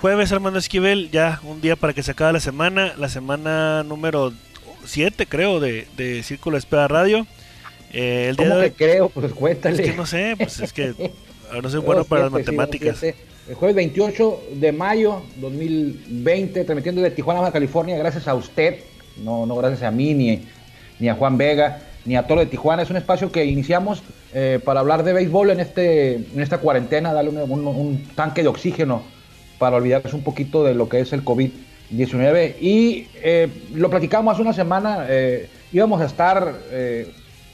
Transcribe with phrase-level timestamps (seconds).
[0.00, 4.32] Jueves, Armando Esquivel, ya un día para que se acabe la semana, la semana número
[4.86, 7.26] 7, creo, de, de Círculo Espera Radio.
[7.92, 9.08] Eh, el día ¿Cómo que creo?
[9.10, 9.82] Pues cuéntale.
[9.82, 10.94] Es que no sé, pues es que
[11.62, 13.02] no soy bueno para las matemáticas.
[13.02, 18.76] el jueves 28 de mayo 2020, transmitiendo de Tijuana, Baja California, gracias a usted,
[19.18, 20.46] no, no gracias a mí ni,
[20.98, 22.82] ni a Juan Vega, ni a Toro de Tijuana.
[22.82, 27.12] Es un espacio que iniciamos eh, para hablar de béisbol en, este, en esta cuarentena,
[27.12, 29.19] darle un, tanque de oxígeno
[29.60, 32.54] para olvidarse un poquito de lo que es el COVID-19.
[32.60, 36.54] Y eh, lo platicamos hace una semana, eh, íbamos a estar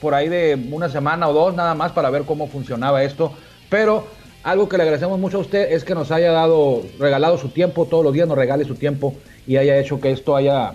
[0.00, 3.32] por ahí de una semana o dos nada más para ver cómo funcionaba esto,
[3.68, 4.06] pero
[4.44, 7.86] algo que le agradecemos mucho a usted es que nos haya dado, regalado su tiempo,
[7.86, 10.74] todos los días nos regale su tiempo y haya hecho que esto haya,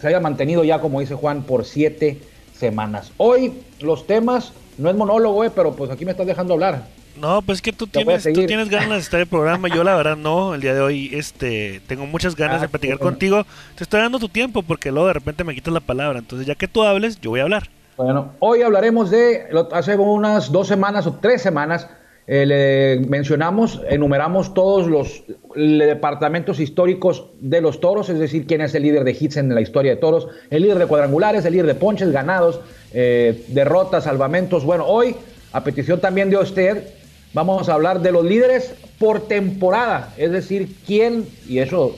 [0.00, 2.20] se haya mantenido ya, como dice Juan, por siete
[2.54, 3.10] semanas.
[3.16, 6.84] Hoy los temas, no es monólogo, eh, pero pues aquí me estás dejando hablar.
[7.20, 9.68] No, pues es que tú tienes, tú tienes ganas de estar en el programa.
[9.68, 12.98] Yo la verdad no, el día de hoy este tengo muchas ganas de ah, platicar
[12.98, 13.44] contigo.
[13.76, 16.18] Te estoy dando tu tiempo porque luego de repente me quitas la palabra.
[16.18, 17.68] Entonces ya que tú hables, yo voy a hablar.
[17.98, 21.88] Bueno, hoy hablaremos de, hace unas dos semanas o tres semanas,
[22.28, 25.24] eh, le mencionamos, enumeramos todos los
[25.56, 29.60] departamentos históricos de los toros, es decir, quién es el líder de hits en la
[29.60, 32.60] historia de toros, el líder de cuadrangulares, el líder de ponches ganados,
[32.92, 34.62] eh, derrotas, salvamentos.
[34.62, 35.16] Bueno, hoy,
[35.52, 36.84] a petición también de usted,
[37.32, 41.96] vamos a hablar de los líderes por temporada, es decir, quién, y eso,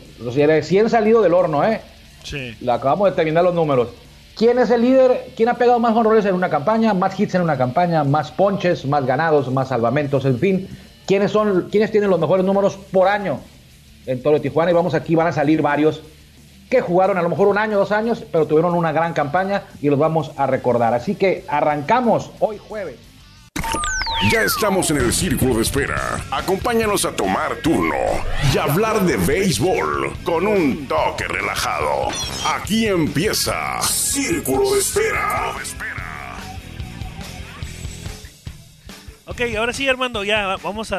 [0.62, 1.81] si han salido del horno, ¿eh?
[2.25, 2.55] Sí.
[2.61, 3.89] La acabamos de terminar los números.
[4.36, 5.33] ¿Quién es el líder?
[5.36, 6.95] ¿Quién ha pegado más honores en una campaña?
[6.95, 10.69] Más hits en una campaña, más ponches, más ganados, más salvamentos, en fin.
[11.06, 13.41] ¿Quiénes son, quiénes tienen los mejores números por año
[14.06, 14.70] en Toro de Tijuana?
[14.70, 16.03] Y vamos aquí, van a salir varios
[16.70, 19.91] que jugaron a lo mejor un año, dos años, pero tuvieron una gran campaña y
[19.91, 20.95] los vamos a recordar.
[20.95, 22.97] Así que arrancamos hoy jueves.
[24.29, 26.23] Ya estamos en el círculo de espera.
[26.31, 27.97] Acompáñanos a tomar turno
[28.53, 32.09] y hablar de béisbol con un toque relajado.
[32.47, 35.55] Aquí empieza Círculo de Espera.
[39.27, 40.98] Ok, ahora sí, Armando, ya vamos a,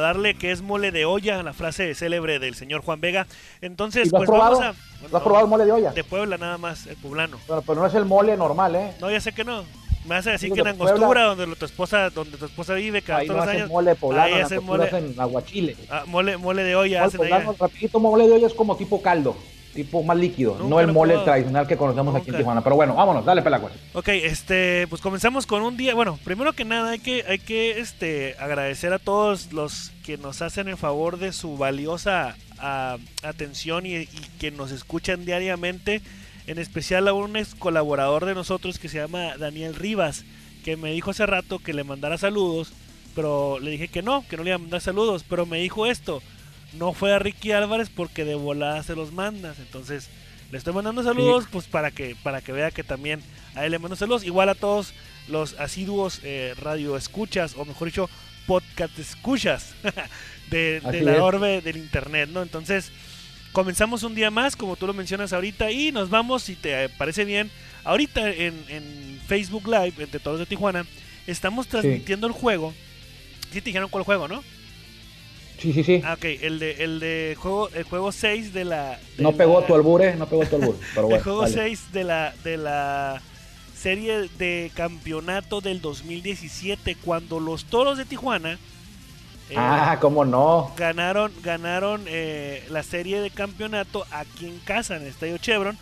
[0.00, 3.26] darle que es mole de olla, la frase célebre del señor Juan Vega.
[3.60, 4.74] Entonces, pues vamos a.
[5.10, 5.90] ¿Lo has probado el mole de olla?
[5.90, 7.36] De Puebla, nada más, el poblano.
[7.46, 8.94] Pero, pero no es el mole normal, ¿eh?
[8.98, 9.62] No, ya sé que no.
[10.04, 13.26] Me hace decir que en Angostura, donde tu esposa, donde tu esposa vive cada ahí
[13.28, 13.68] todos no los años.
[13.70, 15.76] mole poblano, ahí hacen mole en aguachile.
[15.88, 19.00] Ah, mole, mole de olla mole hacen poblano, Rapidito, mole de olla es como tipo
[19.00, 19.36] caldo,
[19.74, 22.62] tipo más líquido, no el mole tradicional que conocemos aquí en Tijuana.
[22.62, 23.72] Pero bueno, vámonos, dale pelacuas.
[23.94, 25.94] Ok, este, pues comenzamos con un día.
[25.94, 30.42] Bueno, primero que nada hay que, hay que este, agradecer a todos los que nos
[30.42, 34.08] hacen el favor de su valiosa ah, atención y, y
[34.40, 36.02] que nos escuchan diariamente.
[36.46, 40.24] En especial a un ex colaborador de nosotros que se llama Daniel Rivas
[40.62, 42.72] que me dijo hace rato que le mandara saludos,
[43.14, 45.86] pero le dije que no, que no le iba a mandar saludos, pero me dijo
[45.86, 46.22] esto,
[46.74, 50.08] no fue a Ricky Álvarez porque de volada se los mandas, entonces
[50.50, 53.22] le estoy mandando saludos pues para que para que vea que también
[53.54, 54.94] a él le mando saludos, igual a todos
[55.28, 58.10] los asiduos eh, radio escuchas o mejor dicho
[58.46, 59.74] podcast escuchas
[60.50, 62.42] de, la orbe del internet, ¿no?
[62.42, 62.92] Entonces
[63.52, 67.24] comenzamos un día más, como tú lo mencionas ahorita, y nos vamos, si te parece
[67.24, 67.50] bien,
[67.84, 70.84] ahorita en Facebook Live de Todos de Tijuana,
[71.26, 72.72] estamos transmitiendo el juego.
[73.52, 74.42] Sí te dijeron cuál juego, ¿no?
[75.58, 76.02] Sí, sí, sí.
[76.04, 78.98] Ah, ok, el de, el de juego, el juego 6 de la...
[79.18, 80.78] no pegó tu albure, no pegó tu albure.
[80.94, 83.22] Pero bueno, el juego 6 de la, de la
[83.76, 88.58] serie de campeonato del 2017, cuando los Toros de Tijuana...
[89.50, 90.72] Eh, ah, cómo no.
[90.76, 95.76] Ganaron, ganaron eh, la serie de campeonato aquí en casa, en el Estadio Chevron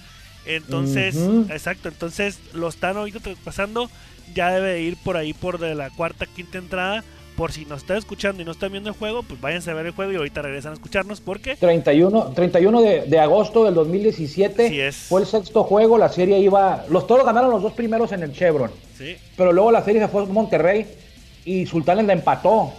[0.47, 1.17] entonces,
[1.51, 3.91] exacto, entonces lo están ahorita pasando,
[4.35, 7.05] ya debe ir por ahí por de la cuarta, quinta entrada.
[7.37, 9.87] Por si nos están escuchando y no están viendo el juego, pues váyanse a ver
[9.87, 11.57] el juego y ahorita regresan a escucharnos porque...
[11.57, 16.85] 31, 31 de, de agosto del 2017 fue el sexto juego, la serie iba...
[16.91, 18.71] Los toros ganaron los dos primeros en el Chevron.
[18.99, 19.17] Sí.
[19.39, 20.87] Pero luego la serie se fue a Monterrey
[21.47, 22.75] y Sultanes la empató.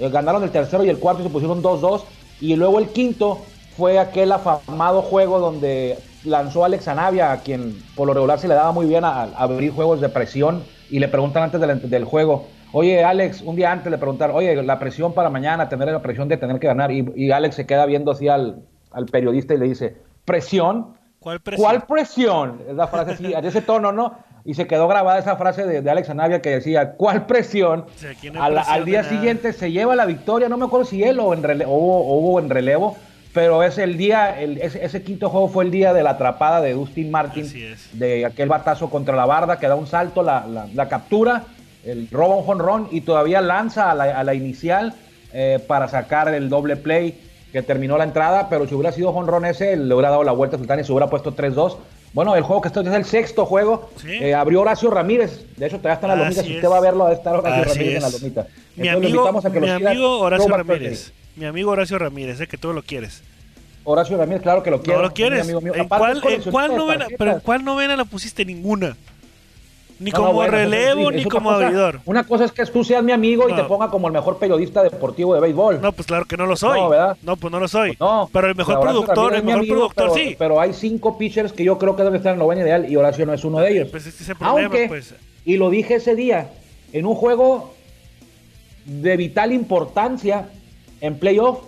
[0.00, 2.02] Eh, ganaron el tercero y el cuarto y se pusieron 2-2.
[2.40, 3.38] Y luego el quinto
[3.76, 8.54] fue aquel afamado juego donde lanzó Alex Anavia, a quien por lo regular se le
[8.54, 11.60] daba muy bien a, abrir juegos de presión, y le preguntan antes
[11.90, 15.88] del, juego, oye Alex, un día antes le preguntaron, oye, la presión para mañana, tener
[15.88, 18.62] la presión de tener que ganar, y, Alex se queda viendo así al,
[19.10, 20.94] periodista y le dice, ¿presión?
[21.18, 21.64] ¿Cuál presión?
[21.64, 22.60] ¿Cuál presión?
[22.68, 24.14] Es la frase así, de ese tono, ¿no?
[24.44, 27.86] Y se quedó grabada esa frase de, Alex Anavia que decía, ¿cuál presión?
[28.38, 31.70] al, día siguiente se lleva la victoria, no me acuerdo si él o, en o
[31.70, 32.96] hubo en relevo,
[33.32, 37.10] pero es el día, ese, quinto juego fue el día de la atrapada de Dustin
[37.10, 37.50] Martin,
[37.92, 41.44] de aquel batazo contra la barda que da un salto, la, captura,
[41.84, 44.94] el roba un jonrón y todavía lanza a la, inicial
[45.32, 47.18] eh, para sacar el doble play
[47.52, 50.56] que terminó la entrada, pero si hubiera sido jonrón ese, le hubiera dado la vuelta
[50.56, 51.76] a Sultán y se hubiera puesto 3-2.
[52.12, 53.90] Bueno, el juego que está es el sexto juego.
[54.06, 55.46] Eh, abrió Horacio Ramírez.
[55.56, 56.42] De hecho, todavía está en la lomita.
[56.42, 58.46] Si usted va a verlo, va a estar Horacio Ramírez en la lomita.
[58.76, 61.12] Mi amigo, mi amigo Horacio Ramírez.
[61.36, 63.22] Mi amigo Horacio Ramírez, es que tú lo quieres.
[63.84, 64.98] Horacio Ramírez, claro que lo quiero.
[65.00, 65.48] No lo quieres.
[65.48, 68.44] ¿En, cuál, ¿en cuál novena, pero ¿en cuál novena la pusiste?
[68.44, 68.96] Ninguna.
[70.02, 72.00] Ni como relevo, ni como abridor.
[72.04, 74.82] Una cosa es que tú seas mi amigo y te ponga como el mejor periodista
[74.82, 75.80] deportivo de béisbol.
[75.80, 76.80] No, pues claro que no lo soy.
[76.80, 77.16] No, ¿verdad?
[77.22, 77.96] No, pues no lo soy.
[78.00, 80.36] no, pero el mejor productor, el mejor productor sí.
[80.38, 83.24] Pero hay cinco pitchers que yo creo que deben estar en buena ideal y Horacio
[83.26, 83.88] no es uno de ellos.
[83.90, 85.14] Pues es ese problema, Aunque, pues.
[85.44, 86.50] y lo dije ese día,
[86.92, 87.72] en un juego
[88.84, 90.48] de vital importancia
[91.00, 91.60] en playoff,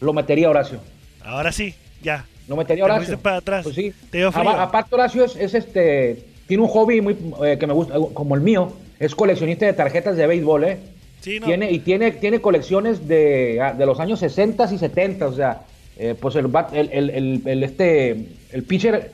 [0.00, 0.80] lo metería Horacio.
[1.22, 2.24] Ahora sí, ya.
[2.48, 3.18] Lo metería Horacio.
[3.18, 3.64] para atrás.
[3.64, 3.92] Pues sí.
[4.22, 8.72] Aparte Horacio es este tiene un hobby muy eh, que me gusta, como el mío,
[8.98, 10.78] es coleccionista de tarjetas de béisbol, ¿eh?
[11.20, 11.46] Sí, no.
[11.46, 15.62] Tiene, y tiene, tiene colecciones de, ah, de los años 60 y 70, o sea,
[15.96, 19.12] eh, pues el, el, el, este, el pitcher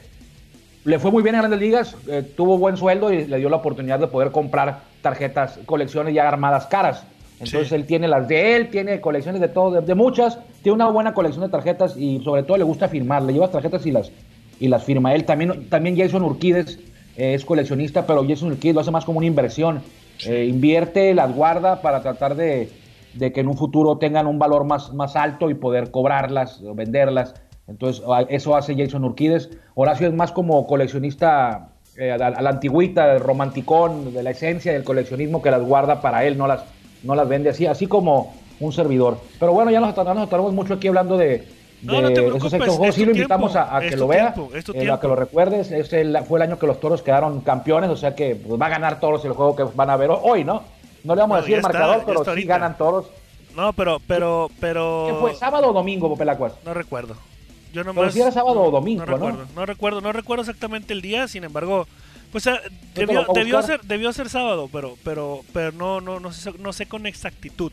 [0.85, 3.57] le fue muy bien en grandes ligas, eh, tuvo buen sueldo y le dio la
[3.57, 7.05] oportunidad de poder comprar tarjetas, colecciones ya armadas caras.
[7.39, 11.15] Entonces él tiene las de él, tiene colecciones de todo, de, muchas, tiene una buena
[11.15, 14.11] colección de tarjetas y sobre todo le gusta firmar, le lleva tarjetas y las,
[14.59, 15.25] y las firma él.
[15.25, 16.79] También, también Jason Urquides
[17.21, 19.83] es coleccionista, pero Jason Kidd lo hace más como una inversión.
[20.27, 22.71] Eh, invierte, las guarda para tratar de,
[23.19, 27.35] que en un futuro tengan un valor más, más alto y poder cobrarlas o venderlas.
[27.69, 29.51] Entonces, eso hace Jason Urquides.
[29.75, 35.43] Horacio es más como coleccionista eh, a, la antigüita, romanticón, de la esencia del coleccionismo
[35.43, 36.65] que las guarda para él, no las,
[37.03, 39.19] no las vende así, así como un servidor.
[39.39, 41.47] Pero bueno, ya nos, nos mucho aquí hablando de,
[41.83, 44.35] no, no te preocupes, sí lo invitamos a, que lo vea,
[44.75, 45.69] eh, a que lo recuerdes.
[46.27, 49.01] fue el año que los toros quedaron campeones, o sea que pues, va a ganar
[49.01, 50.63] toros el juego que van a ver hoy, ¿no?
[51.05, 53.07] No le vamos a decir el marcador, pero sí ganan toros.
[53.57, 55.07] No, pero, pero, pero.
[55.09, 55.35] ¿Qué fue?
[55.35, 56.53] ¿Sábado o domingo, Pelacuas?
[56.65, 57.17] No recuerdo.
[57.73, 59.67] Yo no pero si era sábado o domingo, no, recuerdo, ¿no?
[59.67, 61.87] recuerdo, no recuerdo exactamente el día, sin embargo,
[62.33, 62.61] pues ah,
[62.95, 66.87] debió, debió ser, debió ser sábado, pero, pero, pero no, no, no sé, no sé
[66.87, 67.71] con exactitud.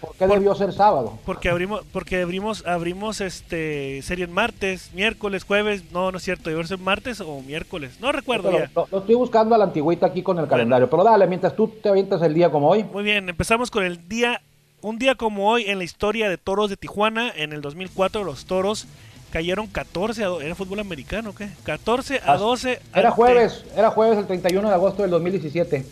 [0.00, 1.18] ¿Por qué debió ser sábado?
[1.24, 6.50] Porque abrimos, porque abrimos, abrimos este serie en martes, miércoles, jueves, no, no es cierto,
[6.50, 8.70] debió ser martes o miércoles, no recuerdo ya.
[8.74, 11.88] Lo, estoy buscando a la antigüita aquí con el calendario, pero dale, mientras tú te
[11.88, 12.84] avientas el día como hoy.
[12.84, 14.40] Muy bien, empezamos con el día,
[14.82, 18.44] un día como hoy en la historia de toros de Tijuana, en el 2004 los
[18.44, 18.86] toros
[19.30, 21.48] cayeron 14 a ¿era fútbol americano qué?
[21.64, 22.80] 14 a 12.
[22.94, 25.84] Era jueves, era jueves el 31 de agosto del 2017.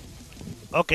[0.72, 0.92] Ok,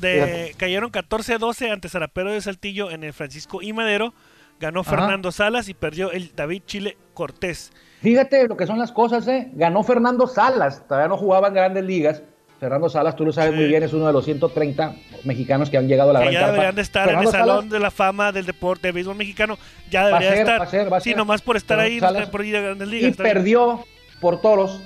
[0.00, 4.14] de, cayeron 14-12 ante Zarapero de Saltillo en el Francisco y Madero.
[4.60, 7.70] Ganó Fernando Salas y perdió el David Chile Cortés.
[8.00, 9.50] Fíjate lo que son las cosas, ¿eh?
[9.54, 10.86] Ganó Fernando Salas.
[10.86, 12.22] Todavía no jugaba en grandes ligas.
[12.58, 15.86] Fernando Salas, tú lo sabes muy bien, es uno de los 130 mexicanos que han
[15.86, 18.46] llegado a la gran ya deberían de estar en el Salón de la Fama del
[18.46, 19.56] Deporte de Béisbol Mexicano.
[19.90, 20.92] Ya debería estar.
[20.92, 22.00] Va sí, nomás por estar ahí,
[22.32, 23.12] por ir a Grandes Ligas.
[23.12, 23.84] Y perdió
[24.20, 24.80] por toros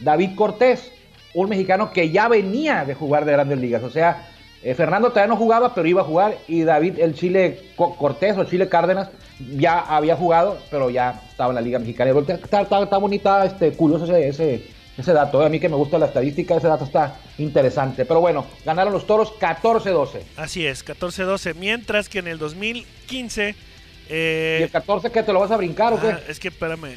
[0.00, 0.90] David Cortés,
[1.34, 3.82] un mexicano que ya venía de jugar de Grandes Ligas.
[3.82, 4.26] O sea,
[4.62, 6.38] eh, Fernando todavía no jugaba, pero iba a jugar.
[6.48, 9.08] Y David, el Chile Cortés o Chile Cárdenas,
[9.56, 12.12] ya había jugado, pero ya estaba en la Liga Mexicana.
[12.20, 14.64] Está, está, bonita, este, curioso ese,
[14.96, 15.42] ese, dato.
[15.42, 15.46] Eh.
[15.46, 18.04] A mí que me gusta la estadística, ese dato está interesante.
[18.04, 20.22] Pero bueno, ganaron los toros 14-12.
[20.36, 21.54] Así es, 14-12.
[21.54, 23.54] Mientras que en el 2015.
[24.10, 26.08] Eh, ¿Y el 14 que te lo vas a brincar o qué?
[26.08, 26.96] Ah, es que espérame,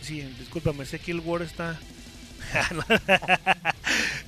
[0.00, 1.76] sí, discúlpame, sé que el Word está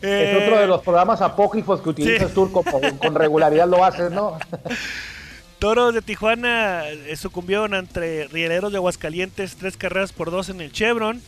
[0.03, 4.39] es otro de los programas apócrifos que utilizas tú con, regularidad lo haces, ¿no?
[5.59, 10.73] Toros de Tijuana eh, sucumbieron ante Rieleros de Aguascalientes tres carreras por dos en el
[10.73, 11.23] Chevron.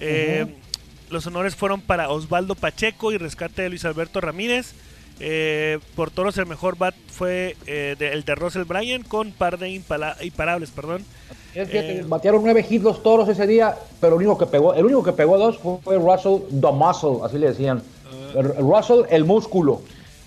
[0.00, 0.46] Eh,
[1.10, 4.72] los honores fueron para Osvaldo Pacheco y rescate de Luis Alberto Ramírez.
[5.20, 10.70] Eh, por toros el mejor bat fue el de Russell Bryan con par de imparables,
[10.70, 11.04] perdón.
[11.54, 14.74] Es que eh, batearon nueve hits los toros ese día, pero el único que pegó,
[14.74, 17.82] el único que pegó dos fue Russell the Muscle, así le decían.
[18.06, 18.42] Ah.
[18.58, 19.82] Russell el músculo.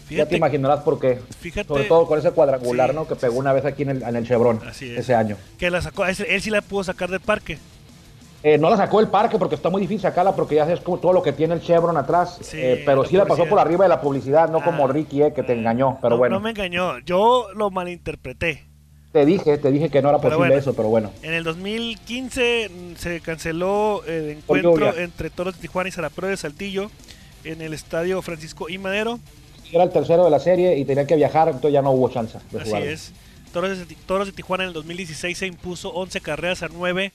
[0.09, 1.19] ya te imaginarás por qué.
[1.67, 3.07] Sobre todo con ese cuadrangular, ¿no?
[3.07, 5.35] Que pegó una vez aquí en el, en el Chevron ese año.
[5.57, 7.57] Que la sacó, él sí la pudo sacar del parque.
[8.43, 11.11] Eh, no la sacó del parque porque está muy difícil sacarla porque ya como todo
[11.11, 12.39] lo que tiene el Chevron atrás.
[12.53, 14.93] Eh, pero sí la pasó por arriba de la publicidad, no como ah.
[14.93, 15.97] Ricky, que te engañó.
[16.01, 16.35] Pero bueno.
[16.35, 18.65] No me engañó, yo lo malinterpreté.
[19.11, 21.11] Te dije, te dije que no era posible eso, pero bueno.
[21.23, 26.91] En el 2015 se canceló el encuentro entre Toros de Tijuana y Zarapro de Saltillo
[27.43, 28.77] en el estadio Francisco I.
[28.77, 29.19] Madero.
[29.71, 32.37] Era el tercero de la serie y tenía que viajar, entonces ya no hubo chance.
[32.51, 33.13] De Así es.
[33.53, 37.11] Toros de, Toros de, Tijuana en el 2016 se impuso 11 carreras a 9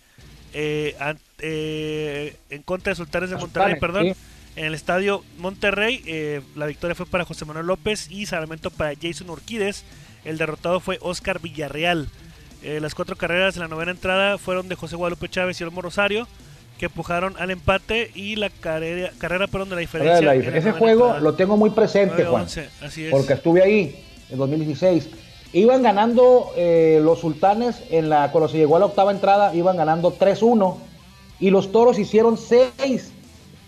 [0.55, 0.95] eh,
[1.39, 4.15] eh, en contra de Sultanes de Monterrey, perdón.
[4.55, 8.93] En el estadio Monterrey, eh, la victoria fue para José Manuel López y Salamento para
[9.01, 9.85] Jason Urquides.
[10.25, 12.09] El derrotado fue Oscar Villarreal.
[12.63, 15.83] Eh, las cuatro carreras en la novena entrada fueron de José Guadalupe Chávez y Olmo
[15.83, 16.29] Rosario,
[16.79, 20.35] que empujaron al empate y la carrera, carrera perdón, de la diferencia.
[20.35, 22.47] Ese juego lo tengo muy presente, Juan.
[23.11, 25.09] Porque estuve ahí en 2016.
[25.55, 29.77] Iban ganando eh, los sultanes en la, cuando se llegó a la octava entrada, iban
[29.77, 30.77] ganando 3-1
[31.41, 33.13] y los toros hicieron seis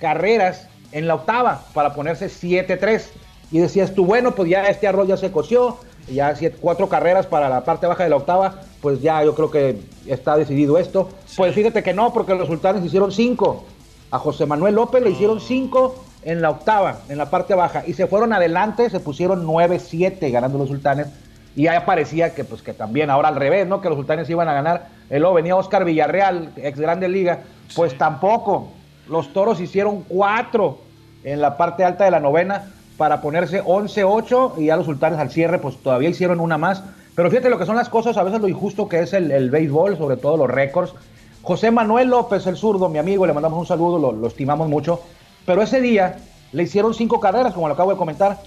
[0.01, 3.03] carreras en la octava para ponerse 7-3.
[3.51, 7.27] Y decías tú, bueno, pues ya este arroz ya se coció, ya siete, cuatro carreras
[7.27, 11.09] para la parte baja de la octava, pues ya yo creo que está decidido esto.
[11.37, 13.65] Pues fíjate que no, porque los sultanes hicieron cinco.
[14.11, 17.95] A José Manuel López le hicieron cinco en la octava, en la parte baja, y
[17.95, 21.09] se fueron adelante, se pusieron 9-7 ganando los sultanes.
[21.57, 23.81] Y ahí parecía que, pues, que también ahora al revés, ¿no?
[23.81, 24.89] Que los sultanes iban a ganar.
[25.11, 27.41] El luego venía Oscar Villarreal, ex Grande Liga,
[27.77, 28.69] pues tampoco.
[29.09, 30.79] Los toros hicieron cuatro
[31.23, 35.31] en la parte alta de la novena para ponerse 11-8 y ya los sultanes al
[35.31, 36.83] cierre pues todavía hicieron una más.
[37.15, 39.97] Pero fíjate lo que son las cosas, a veces lo injusto que es el, béisbol,
[39.97, 40.95] sobre todo los récords.
[41.43, 45.01] José Manuel López, el zurdo, mi amigo, le mandamos un saludo, lo, estimamos mucho.
[45.47, 46.17] Pero ese día
[46.53, 48.39] le hicieron cinco carreras, como lo acabo de comentar.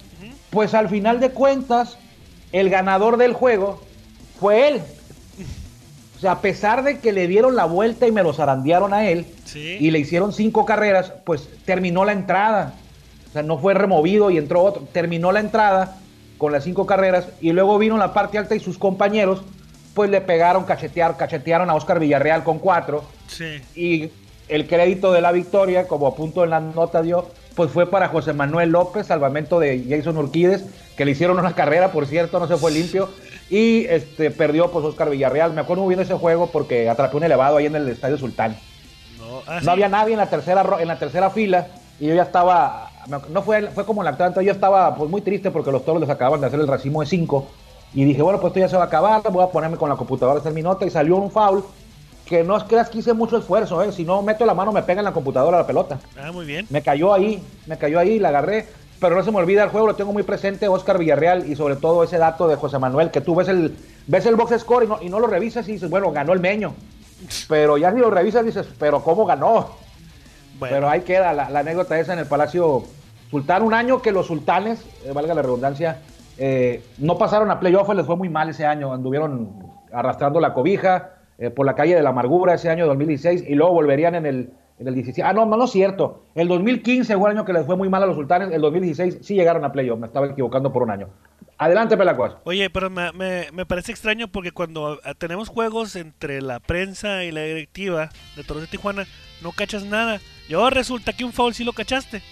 [0.50, 1.96] Pues al final de cuentas,
[2.52, 3.80] el ganador del juego
[4.38, 4.82] fue él.
[6.16, 9.08] O sea, a pesar de que le dieron la vuelta y me lo zarandearon a
[9.08, 9.24] él
[9.54, 12.74] y le hicieron cinco carreras, pues terminó la entrada.
[13.28, 14.82] O sea, no fue removido y entró otro.
[14.92, 15.98] Terminó la entrada
[16.38, 19.42] con las cinco carreras y luego vino la parte alta y sus compañeros
[19.94, 23.02] pues le pegaron, cachetear, cachetearon a Oscar Villarreal con cuatro.
[23.26, 23.60] Sí.
[23.74, 24.10] Y
[24.48, 28.06] el crédito de la victoria, como a punto en la nota dio, pues fue para
[28.08, 30.64] José Manuel López, salvamento de Jason Urquides,
[30.96, 33.08] que le hicieron una carrera, por cierto, no se fue limpio.
[33.50, 35.52] Y este perdió pues Oscar Villarreal.
[35.52, 38.18] Me acuerdo muy bien de ese juego porque atrapé un elevado ahí en el Estadio
[38.18, 38.56] Sultán.
[39.18, 41.66] No, ah, no había nadie en la tercera en la tercera fila
[41.98, 45.50] y yo ya estaba no fue, fue como la tanto yo estaba pues muy triste
[45.50, 47.46] porque los toros les acababan de hacer el racimo de 5
[47.94, 49.96] y dije, bueno, pues esto ya se va a acabar, voy a ponerme con la
[49.96, 51.64] computadora a hacer mi nota y salió un foul
[52.26, 53.90] que no es creas que hice mucho esfuerzo, ¿eh?
[53.90, 55.98] si no meto la mano me pega en la computadora la pelota.
[56.20, 56.66] Ah, muy bien.
[56.68, 58.66] Me cayó ahí, me cayó ahí, la agarré,
[59.00, 61.76] pero no se me olvida el juego, lo tengo muy presente, Oscar Villarreal y sobre
[61.76, 63.74] todo ese dato de José Manuel, que tú ves el,
[64.06, 66.40] ves el box score y no, y no lo revisas y dices, bueno, ganó el
[66.40, 66.74] meño.
[67.48, 69.70] Pero ya si lo revisas dices, pero ¿cómo ganó?
[70.60, 72.84] Pero ahí queda la, anécdota esa en el Palacio
[73.30, 73.62] Sultán.
[73.62, 75.98] Un año que los sultanes, eh, valga la redundancia,
[76.38, 78.92] eh, no pasaron a playoff, les fue muy mal ese año.
[78.92, 79.50] Anduvieron
[79.92, 83.72] arrastrando la cobija eh, por la calle de la amargura ese año 2016 y luego
[83.72, 85.22] volverían en el, en el 17.
[85.28, 86.22] Ah, no, no, no es cierto.
[86.34, 88.50] El 2015 fue el año que les fue muy mal a los sultanes.
[88.52, 89.98] El 2016 sí llegaron a playoff.
[89.98, 91.08] Me estaba equivocando por un año.
[91.58, 92.36] Adelante, Pelacuas.
[92.44, 97.42] Oye, pero me, me, parece extraño porque cuando tenemos juegos entre la prensa y la
[97.42, 99.06] directiva de Toros de Tijuana,
[99.42, 100.20] no cachas nada.
[100.48, 102.22] Y ahora resulta que un foul sí lo cachaste.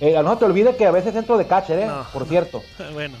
[0.00, 1.88] Eh, no te olvides que a veces entro de catcher, ¿eh?
[2.12, 2.62] Por cierto.
[2.92, 3.16] bueno.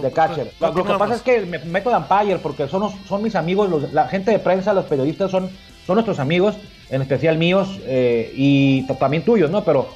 [0.00, 0.52] de catcher.
[0.60, 4.08] Lo, que pasa es que me meto de umpire porque son, son mis amigos, la
[4.08, 5.50] gente de prensa, los periodistas son,
[5.86, 6.56] son nuestros amigos,
[6.90, 9.64] en especial míos eh, y también tuyos, ¿no?
[9.64, 9.88] Pero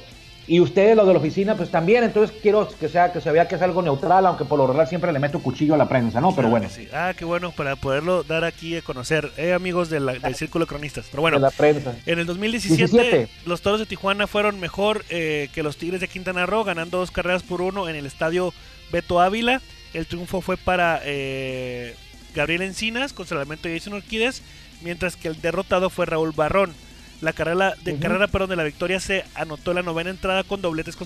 [0.47, 2.03] y ustedes, los de la oficina, pues también.
[2.03, 4.87] Entonces quiero que sea que se vea que es algo neutral, aunque por lo regular
[4.87, 6.35] siempre le meto cuchillo a la prensa, ¿no?
[6.35, 6.67] Pero bueno.
[6.93, 11.07] Ah, qué bueno para poderlo dar aquí a conocer, eh, amigos del Círculo de Cronistas.
[11.09, 11.95] Pero bueno, la prensa.
[12.05, 16.45] en el 2017 los Toros de Tijuana fueron mejor eh, que los Tigres de Quintana
[16.45, 18.53] Roo, ganando dos carreras por uno en el estadio
[18.91, 19.61] Beto Ávila.
[19.93, 21.95] El triunfo fue para eh,
[22.33, 24.41] Gabriel Encinas con salvamento de Jason Orquídez,
[24.81, 26.73] mientras que el derrotado fue Raúl Barrón.
[27.21, 30.97] La carrera de carrera perdón, de la victoria se anotó la novena entrada con dobletes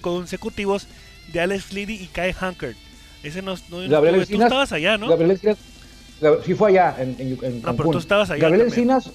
[0.00, 0.88] consecutivos
[1.32, 2.76] de Alex Liddy y Kai Hunkert.
[3.22, 5.08] Ese no, no, Gabriel Encinas, tú estabas allá, ¿no?
[5.08, 5.58] Gabriel Encinas,
[6.44, 8.42] sí fue allá en, en, No, pero tú estabas allá.
[8.42, 9.10] Gabriel Encinas,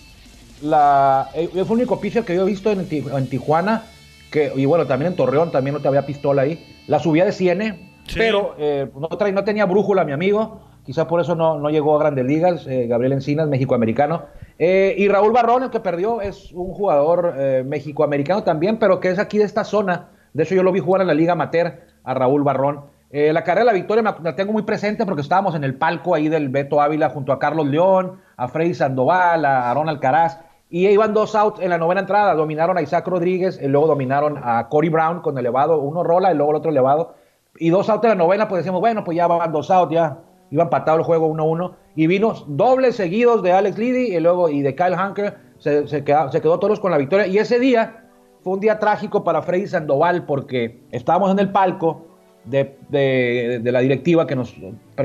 [0.61, 3.83] la, eh, fue el único pitcher que yo he visto en, en, Tijuana,
[4.31, 6.63] que, y bueno, también en Torreón, también no te había pistola ahí.
[6.87, 10.61] La subía de Ciene, pero eh, no, no tenía brújula, mi amigo.
[10.85, 12.67] Quizás por eso no, no llegó a grandes ligas.
[12.67, 14.23] Eh, Gabriel Encinas, México-americano.
[14.59, 19.09] Eh, y Raúl Barrón, el que perdió, es un jugador eh, mexicoamericano también, pero que
[19.09, 20.09] es aquí de esta zona.
[20.33, 22.81] De hecho, yo lo vi jugar en la Liga Amateur a Raúl Barrón.
[23.11, 26.15] Eh, la carrera de la victoria la tengo muy presente porque estábamos en el palco
[26.15, 30.39] ahí del Beto Ávila junto a Carlos León, a Freddy Sandoval, a Aaron Alcaraz.
[30.69, 32.33] Y iban dos outs en la novena entrada.
[32.33, 35.79] Dominaron a Isaac Rodríguez y luego dominaron a Cory Brown con elevado.
[35.79, 37.15] Uno rola y luego el otro elevado.
[37.57, 40.17] Y dos outs en la novena, pues decíamos, bueno, pues ya van dos outs, ya
[40.51, 44.61] iba empatado el juego 1-1 y vino dobles seguidos de Alex Liddy y luego y
[44.61, 48.05] de Kyle Hunker, se, se, quedó, se quedó todos con la victoria y ese día
[48.43, 52.05] fue un día trágico para Freddy Sandoval porque estábamos en el palco
[52.45, 54.53] de, de, la directiva que nos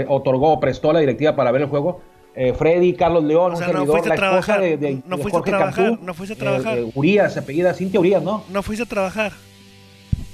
[0.08, 2.02] otorgó, prestó la directiva para ver el juego.
[2.34, 6.38] Eh, Freddy, Carlos León, un servidor, la esposa de, de, Jorge Cantú, no fuiste a
[6.38, 6.78] trabajar.
[6.78, 8.44] Eh, Urias, apellida Cintia Urias, ¿no?
[8.50, 9.32] No fuiste a trabajar.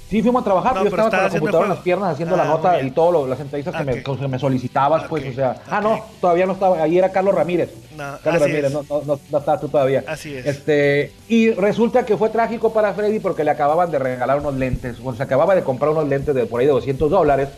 [0.09, 2.37] Sí, fuimos a trabajar, No, yo estaba con la computadora en las piernas haciendo Ah,
[2.37, 4.19] la nota y todas las entrevistas que, me, ok.
[4.19, 7.73] que me solicitabas, pues, o sea, ah, no, todavía no estaba, ahí era Carlos Ramírez.
[7.97, 10.05] No, Carlos Ramírez, no, no, no, no estabas tú todavía.
[10.07, 10.45] Así es.
[10.45, 14.95] Este, y resulta que fue trágico para Freddy porque le acababan de regalar unos lentes,
[15.03, 17.49] o se acababa de comprar unos lentes de por ahí de 200 dólares,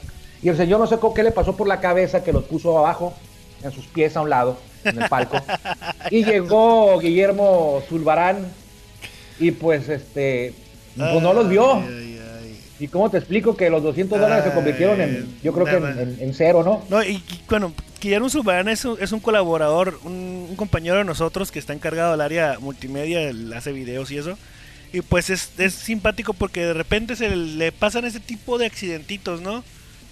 [0.41, 3.13] y el señor no sé qué le pasó por la cabeza que los puso abajo,
[3.61, 5.37] en sus pies a un lado, en el palco,
[6.09, 8.47] y llegó Guillermo Zulbarán,
[9.39, 10.55] y pues, este,
[10.95, 11.75] pues no los vio.
[11.75, 12.08] Ay, ay, ay.
[12.79, 15.99] ¿Y cómo te explico que los 200 dólares se convirtieron en, yo creo que en,
[15.99, 16.83] en- en cero, ¿no?
[16.89, 21.03] No, y, y, bueno, Guillermo Zubarán es un, es un colaborador, un, un compañero de
[21.03, 24.37] nosotros que está encargado del área multimedia, él hace videos y eso.
[24.93, 29.41] Y pues es, es simpático porque de repente se le pasan ese tipo de accidentitos,
[29.41, 29.63] ¿no?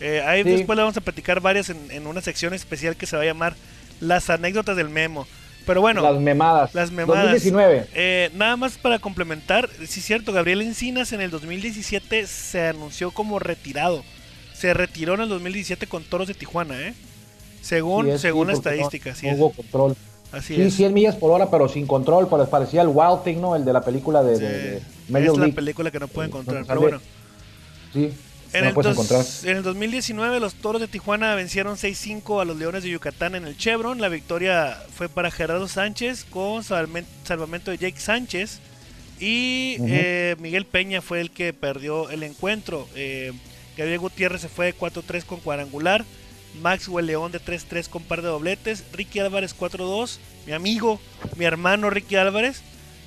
[0.01, 0.49] Eh, ahí Sí.
[0.49, 3.25] después le vamos a platicar varias en, en una sección especial que se va a
[3.25, 3.55] llamar
[4.01, 5.25] Las anécdotas del memo.
[5.67, 6.73] Pero bueno, las memadas.
[6.73, 7.23] las memadas.
[7.25, 7.87] 2019.
[7.93, 13.11] Eh, nada más para complementar, sí es cierto, Gabriel Encinas en el 2017 se anunció
[13.11, 14.03] como retirado.
[14.53, 16.93] Se retiró en el 2017 con Toros de Tijuana, ¿eh?
[17.61, 19.37] Según, Sí, es, según sí, la no- estadística, sí no es.
[19.39, 19.95] hubo control.
[20.31, 20.73] Así Sí, es.
[20.75, 23.55] 100 millas por hora, pero sin control, pero parecía el Wild Thing, ¿no?
[23.55, 25.53] El de la película de, Sí, de- de es la League.
[25.53, 26.63] película que no puede encontrar.
[26.65, 27.01] Pero sale- bueno,
[27.93, 28.13] Sí,
[28.53, 29.51] en, no el puedes dos- encontrar.
[29.51, 33.45] en el 2019 los Toros de Tijuana vencieron 6-5 a los Leones de Yucatán en
[33.45, 33.99] el Chevron.
[34.01, 38.59] La victoria fue para Gerardo Sánchez con salvamen- salvamento de Jake Sánchez.
[39.19, 39.87] Y Ujú.
[39.89, 42.87] eh, Miguel Peña fue el que perdió el encuentro.
[42.95, 43.33] Eh,
[43.75, 46.05] Gabriel Gutiérrez se fue de 4-3 con cuadrangular.
[46.61, 48.83] Maxwell León de 3-3 con par de dobletes.
[48.93, 50.19] Ricky Álvarez 4-2.
[50.45, 50.99] Mi amigo,
[51.35, 52.61] mi hermano Ricky Álvarez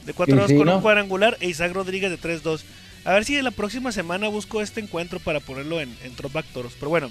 [0.06, 0.76] de 4-2 Sí, sí, con ¿no?
[0.76, 1.36] un cuadrangular.
[1.40, 2.62] E Isaac Rodríguez de 3-2.
[3.04, 6.46] A ver si de la próxima semana busco este encuentro para ponerlo en, en Throwback
[6.46, 6.74] Toros.
[6.78, 7.10] Pero bueno,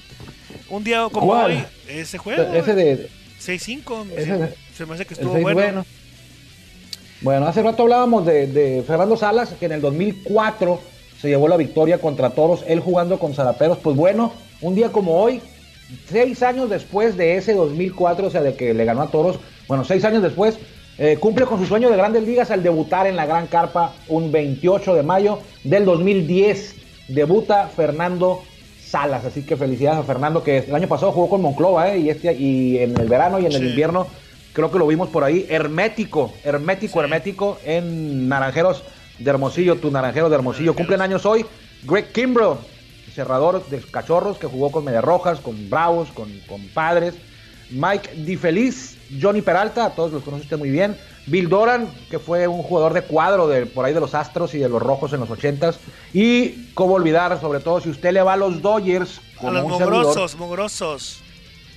[0.69, 1.51] un día como ¿Cuál?
[1.51, 3.09] hoy, ese juego, Ese de.
[3.39, 5.85] 6-5, ese se, me hace que estuvo bueno.
[7.21, 10.79] Bueno, hace rato hablábamos de, de Fernando Salas, que en el 2004
[11.19, 13.77] se llevó la victoria contra Toros, él jugando con Zaraperos.
[13.77, 15.41] Pues bueno, un día como hoy,
[16.09, 19.83] seis años después de ese 2004, o sea, de que le ganó a Toros, bueno,
[19.83, 20.57] seis años después,
[20.99, 24.31] eh, cumple con su sueño de grandes ligas al debutar en la Gran Carpa un
[24.31, 26.75] 28 de mayo del 2010.
[27.07, 28.41] Debuta Fernando
[28.85, 31.99] Salas, así que felicidades a Fernando, que el año pasado jugó con Monclova, ¿eh?
[31.99, 33.67] y, este, y en el verano y en el Sí.
[33.69, 34.07] invierno
[34.53, 36.99] creo que lo vimos por ahí, hermético, hermético, Sí.
[36.99, 38.83] hermético en Naranjeros
[39.19, 40.75] de Hermosillo, tu Naranjero de Hermosillo.
[40.75, 41.45] Cumplen años hoy
[41.83, 42.57] Greg Kimbrough,
[43.13, 47.15] cerrador de Cachorros, que jugó con Medias Rojas, con Bravos, con, con Padres.
[47.71, 50.97] Mike DiFeliz, Johnny Peralta, a todos los conoce usted muy bien.
[51.27, 54.57] Bill Doran, que fue un jugador de cuadro de, por ahí de los Astros y
[54.59, 55.75] de los Rojos en los 80s.
[56.13, 59.63] Y cómo olvidar, sobre todo, si usted le va a los Dodgers, A como los
[59.65, 61.21] un servidor, mugrosos, mugrosos.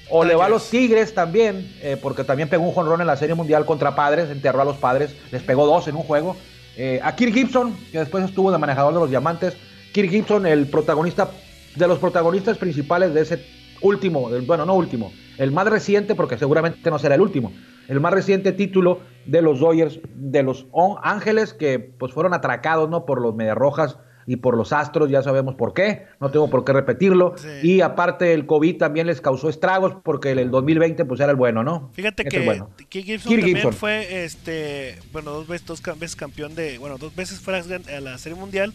[0.08, 3.16] o le va a los Tigres también, eh, porque también pegó un jonrón en la
[3.16, 6.36] Serie Mundial contra Padres, enterró a los Padres, les pegó dos en un juego.
[6.76, 9.54] Eh, a Kirk Gibson, que después estuvo de manejador de los Diamantes.
[9.92, 11.30] Kirk Gibson, el protagonista,
[11.76, 13.46] de los protagonistas principales de ese
[13.82, 17.52] último, del- bueno, no último, el más reciente, porque seguramente no será el último,
[17.88, 20.66] el más reciente título de los Dodgers, de los
[21.02, 23.04] Ángeles, que pues fueron atracados, ¿no?
[23.06, 26.72] Por los Mediarrojas y por los Astros, ya sabemos por qué, no tengo por qué
[26.72, 27.34] repetirlo.
[27.36, 27.48] Sí.
[27.64, 31.36] Y aparte el COVID también les causó estragos porque el, el 2020 pues era el
[31.36, 31.90] bueno, ¿no?
[31.92, 32.70] Fíjate Es que bueno.
[32.88, 33.72] Gibson Kirk también Gibson.
[33.72, 38.18] fue, este, bueno, dos veces, dos veces campeón de, bueno, dos veces fue a la-
[38.18, 38.72] Serie Mundial.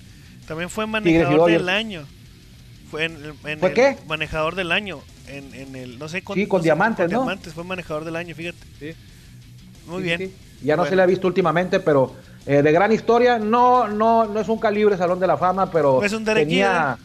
[0.47, 2.03] También fue manejador del año.
[2.91, 3.95] Fue en, el- en ¿Fue el qué?
[4.07, 4.99] manejador del año.
[5.27, 7.19] En, en el, no sé, Sí, con no sé, diamantes, con ¿no?
[7.21, 8.95] diamantes, fue manejador del año, fíjate.
[9.87, 10.19] Muy Sí, bien.
[10.19, 10.35] sí.
[10.63, 10.89] Ya no Bueno.
[10.89, 14.57] se le ha visto últimamente, pero eh, de gran historia, no, no, no es un
[14.59, 16.97] calibre Salón de la Fama, pero No es un Derek tenía...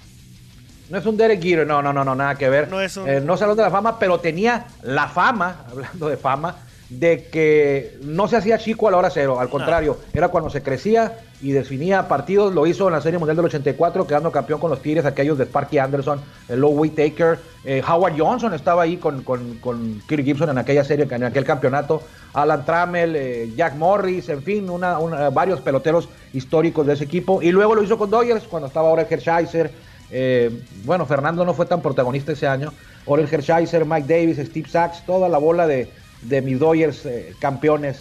[0.90, 2.68] No es un Derek Jeter, no, no, no, no, nada que ver.
[2.68, 6.16] No es un- Eh, no Salón de la Fama, pero tenía la fama, hablando de
[6.16, 6.54] fama,
[6.98, 10.62] de que no se hacía chico a la hora cero, al contrario, era cuando se
[10.62, 14.70] crecía y definía partidos, lo hizo en la Serie Mundial del 84, quedando campeón con
[14.70, 19.22] los Tigres, aquellos de Sparky Anderson, el Low Whitaker, eh, Howard Johnson estaba ahí con,
[19.22, 22.02] con, con Kirk Gibson en aquella serie, en aquel campeonato,
[22.34, 27.42] Alan Trammell, eh, Jack Morris, en fin, una, una- varios peloteros históricos de ese equipo,
[27.42, 29.70] y luego lo hizo con Dodgers, cuando estaba ahora Hershiser,
[30.14, 30.50] eh,
[30.84, 32.72] bueno, Fernando no fue tan protagonista ese año.
[33.06, 35.88] Orel Hershiser, Mike Davis, Steve Sachs, toda la bola de,
[36.22, 38.00] de mis Dodgers eh, campeones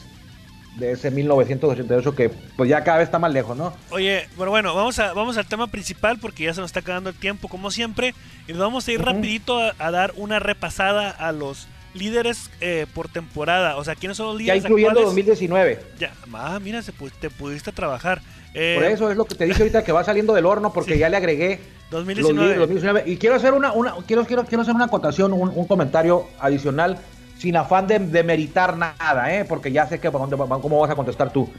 [0.77, 3.73] de ese 1988 que pues ya cada vez está más lejos, ¿no?
[3.89, 7.09] Oye, bueno, bueno, vamos, a, vamos al tema principal porque ya se nos está acabando
[7.09, 8.13] el tiempo, como siempre.
[8.47, 9.09] Y nos vamos a ir Ujú.
[9.09, 13.75] rapidito a, a dar una repasada a los líderes eh, por temporada.
[13.75, 15.07] O sea, ¿quiénes son los Ya líderes incluyendo actuales?
[15.27, 15.79] 2019.
[15.99, 18.21] Ya, ah, mira, se te pudiste trabajar.
[18.53, 20.93] Eh, Por eso es lo que te dije ahorita que va saliendo del horno porque
[20.93, 20.99] Sí.
[20.99, 22.33] ya le agregué 2019.
[22.33, 23.03] los líderes 2019.
[23.11, 26.97] Y quiero hacer una, una quiero, quiero, quiero hacer una acotación, un, un comentario adicional
[27.41, 29.45] sin afán de, de meritar nada, ¿eh?
[29.45, 31.49] porque ya sé que cómo vas a contestar tú.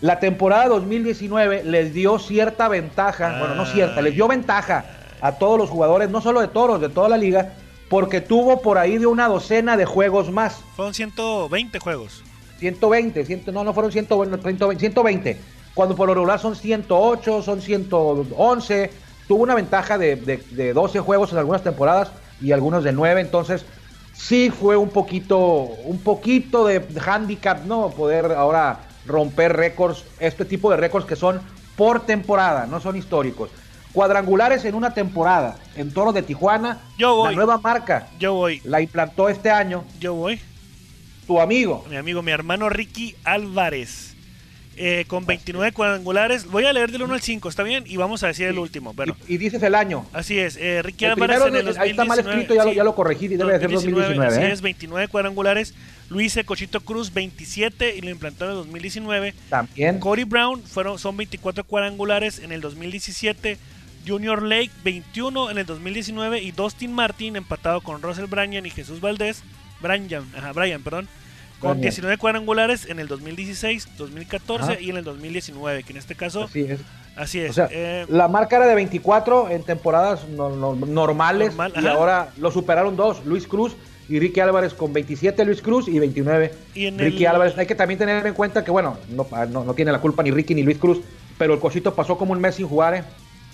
[0.00, 4.84] La temporada 2019 les dio cierta ventaja, bueno, no cierta, les dio ventaja
[5.20, 7.52] a todos los jugadores, no solo de toros, de toda la liga,
[7.88, 10.56] porque tuvo por ahí de una docena de juegos más.
[10.74, 12.24] Fueron 120 juegos.
[12.58, 15.40] 120, 100, no, no fueron 120, 120,
[15.72, 18.90] cuando por lo regular son 108, son 111.
[19.28, 23.20] Tuvo una ventaja de, de, de 12 juegos en algunas temporadas y algunos de 9,
[23.20, 23.64] entonces
[24.18, 27.90] sí fue un poquito, un poquito de handicap, ¿no?
[27.90, 31.40] Poder ahora romper récords, este tipo de récords que son
[31.76, 33.50] por temporada, no son históricos.
[33.92, 36.78] Cuadrangulares en una temporada en Toros de Tijuana.
[36.98, 37.30] Yo voy.
[37.30, 38.08] La nueva marca.
[38.18, 38.60] Yo voy.
[38.64, 39.84] La implantó este año.
[39.98, 40.38] Yo voy.
[41.26, 41.84] Tu amigo.
[41.88, 44.17] Mi amigo, mi hermano Ricky Álvarez.
[44.80, 46.46] Eh, con 29 cuadrangulares.
[46.46, 47.82] Voy a leer del 1 al 5, ¿está bien?
[47.88, 48.92] Y vamos a decir el último.
[48.92, 49.16] Bueno.
[49.26, 50.06] Y, y, dices el año.
[50.12, 50.56] Así es.
[50.56, 52.84] Eh, Ricky el Álvarez primero, en el Ahí está mal escrito, ya, sí, lo, ya
[52.84, 53.26] lo corregí.
[53.26, 54.26] Debe 2019, de ser 2019.
[54.26, 54.52] Así ¿eh?
[54.52, 55.74] es, 29 cuadrangulares.
[56.10, 59.34] Luis Cochito Cruz, 27 y lo implantó en el 2019.
[59.48, 59.98] También.
[59.98, 63.58] Corey Brown fueron, son 24 cuadrangulares en el 2017.
[64.06, 66.40] Junior Lake, 21 en el 2019.
[66.40, 69.42] Y Dustin Martin, empatado con Russell Bryan y Jesús Valdés.
[69.80, 71.08] Bryan, ajá, Bryan, perdón.
[71.60, 71.82] Con Bryan.
[71.82, 74.80] 19 cuadrangulares en el 2016, 2014 ajá.
[74.80, 75.82] y en el 2019.
[75.82, 76.44] Que en este caso.
[76.44, 76.80] Así es.
[77.16, 77.50] Así es.
[77.50, 81.48] O sea, eh, la marca era de 24 en temporadas no, no, normales.
[81.48, 83.24] Normal, y ahora lo superaron dos.
[83.24, 83.74] Luis Cruz
[84.08, 87.32] y Ricky Álvarez con 27 Luis Cruz y 29 y en Ricky el...
[87.32, 87.58] Álvarez.
[87.58, 90.30] Hay que también tener en cuenta que, bueno, no, no, no, tiene la culpa ni
[90.30, 91.00] Ricky ni Luis Cruz,
[91.36, 92.94] pero el Cochito pasó como un mes sin jugar.
[92.94, 93.04] ¿eh?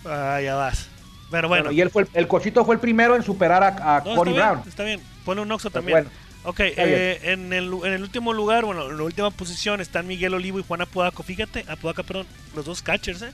[0.04, 0.88] Ah, ya vas.
[1.30, 1.64] Pero bueno.
[1.64, 4.32] bueno y él fue el, Cochito fue el primero en superar a, a está Brown.
[4.32, 6.04] Bien, está bien, pone un Oxo también.
[6.04, 6.10] Bueno,
[6.44, 10.34] ok, eh, en, el, en el último lugar, bueno, en la última posición están Miguel
[10.34, 11.22] Olivo y Juan Apodaco.
[11.22, 13.32] Fíjate, Apodaca, perdón, los dos catchers, ¿eh?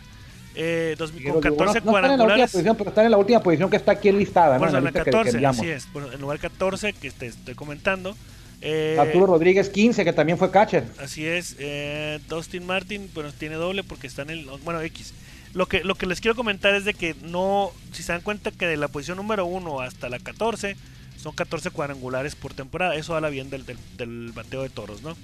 [0.54, 2.50] Eh, dos, con 14 no, no cuadrangulares.
[2.50, 4.58] Posición, pero están en la última posición que está aquí enlistada.
[4.58, 4.78] Bueno, ¿no?
[4.78, 5.92] en la 14, que, que así es.
[5.92, 8.16] Bueno, en lugar 14 que te estoy comentando.
[8.62, 10.84] Eh, Arturo Rodríguez 15, que también fue catcher.
[10.98, 11.56] Así es.
[11.58, 14.46] Eh, Dustin Martin, bueno, tiene doble porque está en el.
[14.64, 15.14] Bueno, X.
[15.54, 17.70] Lo que, lo que les quiero comentar es de que no.
[17.92, 20.76] Si se dan cuenta que de la posición número 1 hasta la 14
[21.22, 22.94] son 14 cuadrangulares por temporada.
[22.94, 25.16] Eso habla bien del, del, del bateo de toros, ¿no?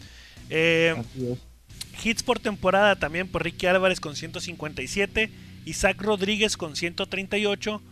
[0.50, 0.94] Eh,
[2.04, 5.30] hits por temporada también por Ricky Álvarez con 157.
[5.64, 7.82] Isaac Rodríguez con 138,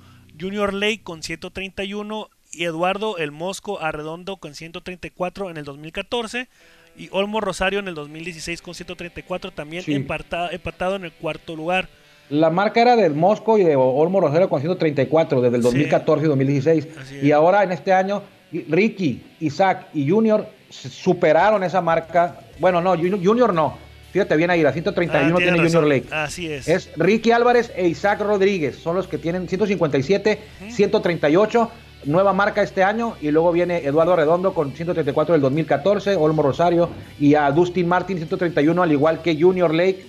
[0.41, 6.49] Junior Lake con 131 y Eduardo El Mosco Arredondo con 134 en el 2014
[6.97, 9.93] y Olmo Rosario en el 2016 con 134 también Sí.
[9.95, 11.89] empatado, empatado en el cuarto lugar.
[12.31, 15.69] La marca era del Mosco y de Olmo Rosario con 134 desde el Sí.
[15.69, 16.89] 2014 y 2016.
[17.01, 17.23] Así es.
[17.25, 18.23] Y ahora en este año,
[18.69, 22.41] Ricky, Isaac y Junior superaron esa marca.
[22.59, 23.77] Bueno, no, Junior, no.
[24.13, 25.87] Fíjate bien ahí, la 131 Ah, tiene Junior.
[25.87, 26.07] Lake.
[26.13, 26.69] Así es.
[26.69, 28.77] Es Ricky Álvarez e Isaac Rodríguez.
[28.77, 30.39] Son los que tienen 157,
[30.71, 31.71] 138.
[32.05, 33.15] Nueva marca este año.
[33.21, 36.15] Y luego viene Eduardo Redondo con 134 del 2014.
[36.17, 36.91] Olmo Rosario.
[37.19, 40.05] Y a Dustin Martin 131, al igual que Junior Lake.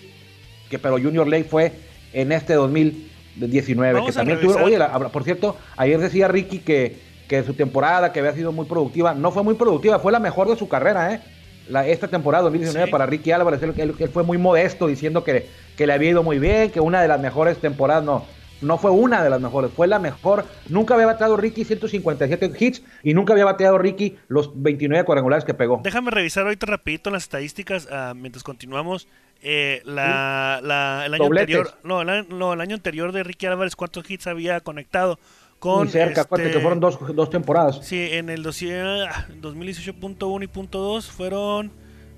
[0.70, 1.72] Que, pero Junior Lake fue
[2.16, 3.94] en este 2019.
[3.94, 6.98] Vamos que también tuvo- oye, la- por cierto, ayer decía Ricky que,
[7.28, 9.14] que su temporada, que había sido muy productiva.
[9.14, 11.20] No fue muy productiva, fue la mejor de su carrera, ¿eh?
[11.68, 12.92] La, esta temporada 2019 Sí.
[12.92, 16.22] para Ricky Álvarez, él, él- él fue muy modesto diciendo que, que le había ido
[16.24, 18.24] muy bien, que una de las mejores temporadas, no,
[18.62, 20.46] no fue una de las mejores, fue la mejor.
[20.70, 25.56] Nunca había bateado Ricky 157 hits y nunca había bateado Ricky los 29 cuadrangulares que
[25.56, 25.82] pegó.
[25.84, 29.08] Déjame revisar ahorita rapidito las estadísticas ah, mientras continuamos.
[29.48, 31.56] Eh, la, la- el año Dobletes.
[31.56, 35.20] anterior, no el, año- no, el año anterior de Ricky Álvarez, ¿cuántos hits había conectado?
[35.60, 37.80] Con Muy cerca, este, que fueron dos, dos temporadas.
[37.84, 41.72] Sí, en el dossier, ah, 2018.1 y punto .2 fueron,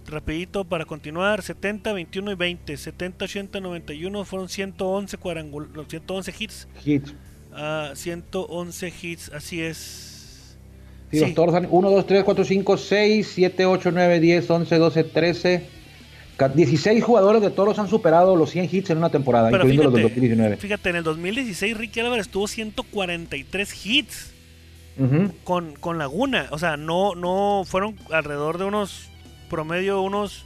[0.08, 2.78] rapidito para continuar, 70, 21 y 20.
[2.78, 6.68] 70, 80, 91 fueron 111 cuadrangul 111 hits.
[6.86, 7.14] Hits.
[7.54, 10.58] ah, 111 hits, así es.
[11.12, 14.78] Sí, los toros han 1, 2, 3, 4, 5, 6, 7, 8, 9, 10, 11,
[14.78, 15.77] 12, 13.
[16.38, 19.84] Ca- 16 jugadores de toros han superado los 100 hits en una temporada, Pero incluyendo
[19.86, 20.58] los del fíjate, 2019.
[20.58, 24.32] fíjate, en el 2016 Ricky Álvarez tuvo 143 hits
[25.44, 26.48] con, con Laguna.
[26.52, 29.10] O sea, no, no fueron alrededor de unos
[29.50, 30.46] promedio, unos,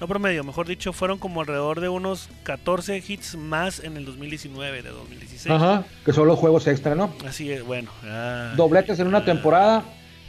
[0.00, 4.82] no promedio, mejor dicho, fueron como alrededor de unos 14 hits más en el 2019
[4.82, 5.50] de 2016.
[5.54, 7.14] Ajá, que son los juegos extra, ¿no?
[7.26, 7.90] Así es, bueno.
[8.04, 9.84] ah, Dobletes en una ah, temporada.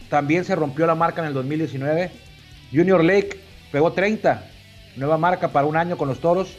[0.10, 2.12] También se rompió la marca en el 2019.
[2.72, 3.40] Junior Lake
[3.72, 4.52] pegó 30.
[4.96, 6.56] Nueva marca para un año con los toros.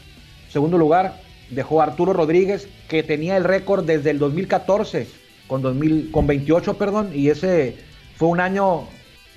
[0.48, 1.20] Segundo lugar,
[1.50, 5.08] dejó Arturo Rodríguez, que tenía el récord desde el 2014,
[5.46, 7.10] con, 2000, con 28, perdón.
[7.14, 7.76] Y ese
[8.16, 8.84] fue un año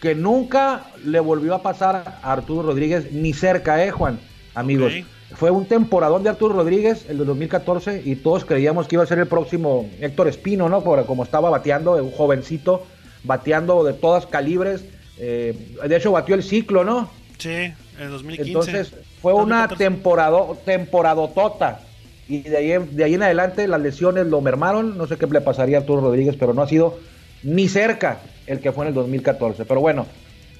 [0.02, 4.20] que nunca le volvió a pasar a Arturo Rodríguez, ni cerca, ¿eh, Juan?
[4.54, 4.94] Amigos.
[5.36, 9.08] Fue un temporadón de Arturo Rodríguez, el de 2014, y todos creíamos que iba a
[9.08, 10.84] ser el próximo Héctor Espino, ¿no?
[10.84, 12.86] Por como estaba bateando, un jovencito,
[13.24, 14.86] bateando de todas calibres.
[15.20, 17.10] eh, de hecho, batió el ciclo, ¿no?
[17.38, 18.50] Sí, En 2015.
[18.50, 21.82] Entonces fue una temporada, temporadotota.
[22.28, 24.98] Y de ahí, de ahí en adelante las lesiones lo mermaron.
[24.98, 27.00] No sé qué le pasaría a Arturo Rodríguez, pero no ha sido
[27.44, 29.66] ni cerca el que fue en el 2014.
[29.66, 30.06] Pero bueno,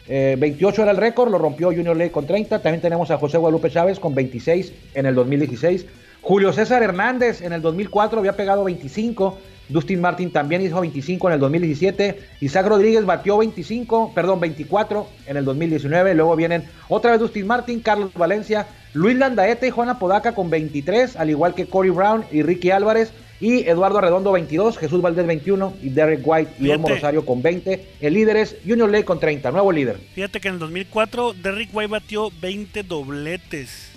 [0.08, 2.62] 28 eh, era el récord, lo rompió Junior Ley con 30.
[2.62, 5.86] También tenemos a José Guadalupe Chávez con 26 en el 2016.
[6.28, 9.38] Julio César Hernández en el 2004 había pegado 25.
[9.70, 12.20] Dustin Martin también hizo 25 en el 2017.
[12.42, 16.16] Isaac Rodríguez batió 25, perdón, 24 en el 2019.
[16.16, 21.16] Luego vienen otra vez Dustin Martin, Carlos Valencia, Luis Landaeta y Juana Podaca con 23,
[21.16, 23.14] al igual que Corey Brown y Ricky Álvarez.
[23.40, 27.86] Y Eduardo Arredondo 22, Jesús Valdés 21 y Derek White y Olmo Rosario con 20.
[28.02, 29.96] El líder es Junior Ley con 30, nuevo líder.
[30.14, 33.97] Fíjate que en el 2004 Derek White batió 20 dobletes.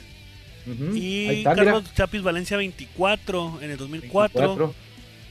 [0.94, 4.74] Y Carlos Chapis Valencia 24 en el 2004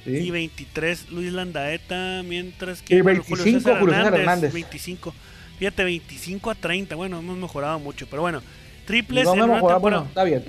[0.06, 5.14] y 23 Luis Landaeta, mientras que y 25 Julio César, Hernández, 25.
[5.58, 6.96] Fíjate, 25 a 30.
[6.96, 8.42] Bueno, hemos mejorado mucho, pero bueno.
[8.86, 10.44] Triples no hemos mejorado, bueno, está bien.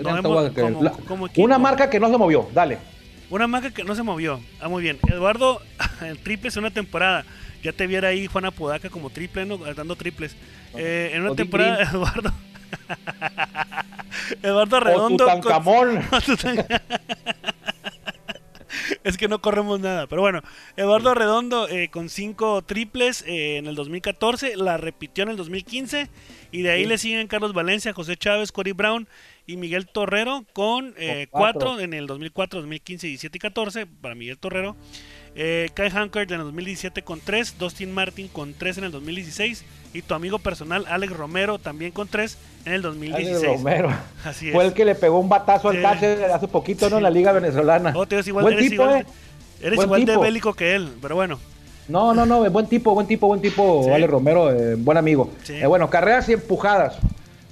[1.36, 2.78] una marca que no se movió, dale.
[3.28, 4.40] Una marca que no se movió.
[4.60, 4.98] Ah, muy bien.
[5.08, 5.60] Eduardo,
[6.00, 7.24] el triples en una temporada.
[7.62, 9.58] Ya te viera ahí Juan Apodaca como triple, ¿no?
[9.58, 10.34] dando triples.
[10.74, 12.32] Eh, en una temporada, Eduardo.
[14.42, 15.24] Eduardo Redondo.
[15.30, 16.00] O Tutankamón.
[19.04, 20.06] es que no corremos nada.
[20.06, 20.42] Pero bueno,
[20.76, 26.08] Eduardo Redondo eh, con cinco triples eh, en el 2014, la repitió en el 2015.
[26.52, 29.06] Y de ahí le siguen Carlos Valencia, José Chávez, Cory Brown
[29.46, 34.38] y Miguel Torrero con eh, cuatro en el 2004, 2015, 17 y 14 para Miguel
[34.38, 34.76] Torrero.
[35.34, 40.03] Kai Hankert en el 2017 con 3, Dustin Martin con 3 en el 2016 y
[40.03, 43.37] tu amigo personal Alex Romero también con 3 en el 2016.
[43.37, 43.92] Alex Romero.
[44.24, 46.98] Así Fue el que le pegó un batazo al cáncer hace poquito ¿no?
[46.98, 47.92] en la liga venezolana.
[47.96, 49.07] Oh, eres igual, eres tipo, igual, eh.
[49.62, 51.38] eres igual de bélico que él, pero bueno.
[51.88, 55.33] No, no, no, buen tipo, buen tipo, buen tipo, Alex Romero, eh, buen amigo.
[55.48, 56.98] Eh, bueno, carreras y empujadas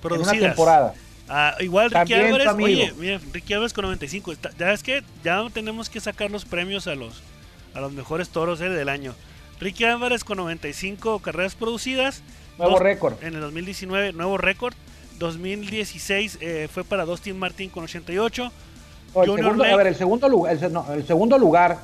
[0.01, 0.33] Producidas.
[0.33, 0.95] en una temporada.
[1.29, 4.33] Ah, igual Ricky Álvarez, oye, mira, Ricky Álvarez con 95.
[4.59, 7.23] Ya es que ya tenemos que sacar los premios a los
[7.75, 9.15] a los mejores toros eh, del año.
[9.61, 12.23] Ricky Álvarez con 95 carreras producidas.
[12.59, 13.15] Nuevo récord.
[13.23, 14.75] En el 2019, nuevo récord.
[15.19, 18.53] 2016 eh, fue para Dustin Martin con 88.
[19.17, 20.53] el segundo, a ver, el segundo, lugar,
[20.95, 21.79] el, segundo lugar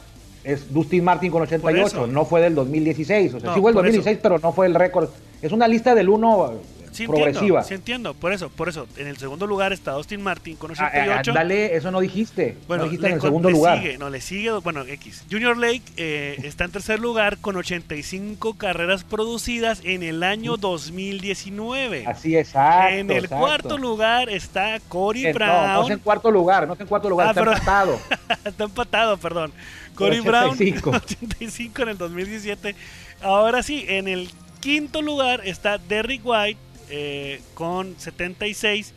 [0.44, 3.34] es Dustin Martin con 88, no fue del 2016.
[3.34, 5.08] O sea, sí fue el 2016, pero no fue el récord.
[5.42, 6.54] Es una lista del 1
[6.94, 7.60] sí progresiva.
[7.60, 8.86] Entiendo, sí entiendo, por eso, por eso.
[8.96, 11.30] En el segundo lugar está Austin Martin con 88.
[11.30, 12.56] Ah, dale, eso no dijiste.
[12.68, 13.78] Bueno, no dijiste en el segundo lugar.
[13.78, 15.24] Sigue, no, le sigue, bueno, X.
[15.30, 22.04] Junior Lake eh, está en tercer lugar con 85 carreras producidas en el año 2019.
[22.06, 25.66] Así es, exacto, En el cuarto lugar está Cory Brown.
[25.66, 27.98] No, no es en cuarto lugar, no es en cuarto lugar, ah, está empatado.
[28.44, 29.52] está empatado, perdón.
[29.94, 32.74] Cory Brown, 85 en el 2017.
[33.22, 34.30] Ahora sí, en el
[34.60, 36.58] quinto lugar está Derrick White
[36.90, 38.92] eh, con 76,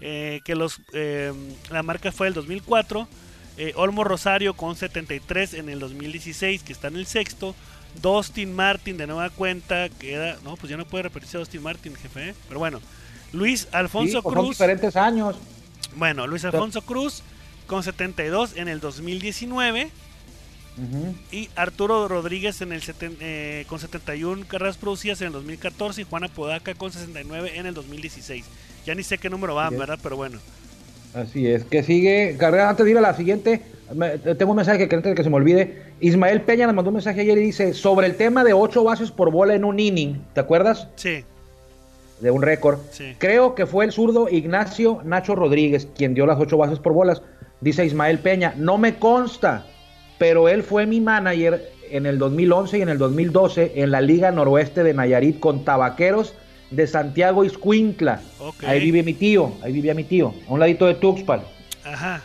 [0.00, 1.32] eh, que los, eh,
[1.70, 3.08] la marca fue el 2004.
[3.74, 7.56] Olmo Rosario con 73 en el 2016, que está en el sexto.
[8.00, 12.36] Dustin Martin de nueva cuenta, queda, no, pues ya no puede repetirse Dustin Martin, jefe,
[12.46, 12.80] pero bueno.
[13.32, 14.48] Luis Alfonso pues Cruz.
[14.50, 15.36] diferentes años.
[15.96, 17.22] Bueno, Luis Alfonso Cruz
[17.66, 19.90] con 72 en el 2019.
[21.32, 22.82] Y Arturo Rodríguez en el
[23.20, 27.74] eh, con 71 carreras producidas en el 2014 y Juana Podaca con 69 en el
[27.74, 28.44] 2016.
[28.86, 29.98] Ya ni sé qué número va, ¿verdad?
[30.02, 30.38] Pero bueno.
[31.14, 33.62] Así es, que sigue, carrera, antes de ir a la siguiente,
[34.38, 36.96] tengo un mensaje que antes de que se me olvide, Ismael Peña nos mandó un
[36.96, 40.22] mensaje ayer y dice, sobre el tema de 8 bases por bola en un inning,
[40.34, 40.88] ¿te acuerdas?
[40.96, 41.24] Sí.
[42.20, 42.78] De un récord.
[43.18, 47.22] Creo que fue el zurdo Ignacio Nacho Rodríguez quien dio las 8 bases por bolas,
[47.60, 49.66] dice Ismael Peña, no me consta,
[50.18, 54.30] pero él fue mi manager en el 2011 y en el 2012 en la Liga
[54.30, 56.34] Noroeste de Nayarit con Tabaqueros
[56.70, 58.20] de Santiago Iscuintla.
[58.66, 61.42] Ahí vive mi tío, ahí vivía mi tío, a un ladito de Tuxpan.
[61.84, 62.22] Ajá.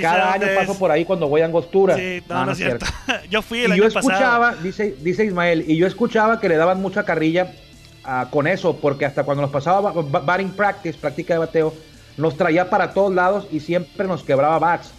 [0.00, 1.94] Cada año paso por ahí cuando voy a Angostura.
[1.94, 2.86] Sí, no, no, es cierto.
[3.30, 6.56] yo fui el y año yo escuchaba, Dice, dice Ismael, y yo escuchaba que le
[6.56, 7.52] daban mucha carrilla
[8.02, 11.72] ah, con eso, porque hasta cuando nos pasaba batting practice, práctica de bateo,
[12.16, 14.92] nos traía para todos lados y siempre nos quebraba bats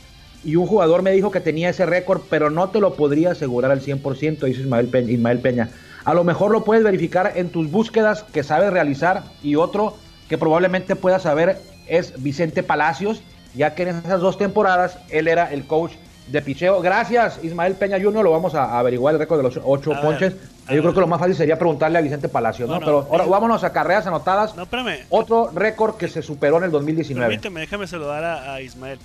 [0.45, 3.71] y un jugador me dijo que tenía ese récord, pero no te lo podría asegurar
[3.71, 5.69] al 100%, dice Ismael Peña, Ismael Peña.
[6.05, 9.97] A lo mejor lo puedes verificar en tus búsquedas que sabes realizar y otro
[10.29, 13.23] que probablemente puedas saber es Vicente Palacios,
[13.55, 15.93] ya que en esas dos temporadas él era el coach
[16.27, 16.79] de picheo.
[16.81, 18.23] Gracias, Ismael Peña Junior.
[18.23, 20.33] Lo vamos a averiguar el récord de los ocho ponches.
[20.69, 22.79] Yo creo que lo más fácil sería preguntarle a Vicente Palacios, ¿no?
[22.79, 24.55] Pero ahora vámonos a carreras anotadas.
[24.55, 25.05] No, espérame.
[25.09, 27.27] Otro récord que se superó en el 2019.
[27.29, 28.99] Permíteme, déjame saludar a Ismael.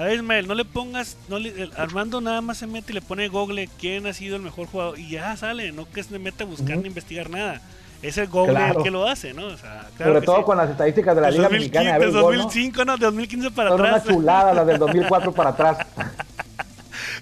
[0.00, 1.18] A ver, Ismael, no le pongas.
[1.28, 1.36] No
[1.76, 4.98] Armando nada más se mete y le pone Google quién ha sido el mejor jugador
[4.98, 5.72] y ya sale.
[5.72, 7.60] No que se mete a buscar ni investigar nada.
[8.00, 9.44] es el Goble el que lo hace, ¿no?
[9.44, 12.96] O sea, Sobre todo con las estadísticas de la Liga Mexicana de 2005, ¿no?
[12.96, 14.04] De 2015 para Son atrás.
[14.06, 15.86] una chulada las del 2004 para atrás.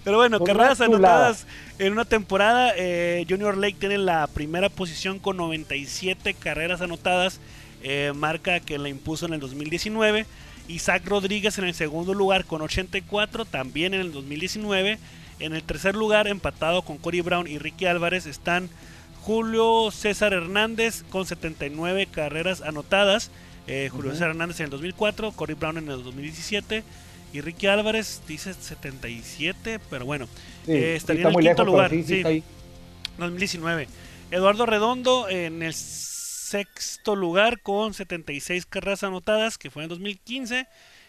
[0.04, 1.46] Pero bueno, carreras anotadas
[1.80, 2.74] en una temporada.
[2.76, 7.40] Eh, Junior Lake tiene la primera posición con 97 carreras anotadas.
[7.82, 10.26] Eh, marca que la impuso en el 2019.
[10.68, 14.98] Isaac Rodríguez en el segundo lugar con 84, también en el 2019.
[15.40, 18.68] En el tercer lugar, empatado con Cory Brown y Ricky Álvarez, están
[19.22, 23.31] Julio César Hernández con 79 carreras anotadas.
[23.66, 26.83] Eh, Julio César Hernández en el 2004, Cory Brown en el 2017
[27.33, 30.26] y Ricky Álvarez dice 77, pero bueno,
[30.66, 31.90] eh, estaría en el quinto lugar.
[31.90, 32.22] Sí,
[33.18, 33.88] 2019.
[34.31, 35.74] Eduardo Redondo en el
[36.48, 40.66] sexto lugar con 76 carreras anotadas, que fue en 2015.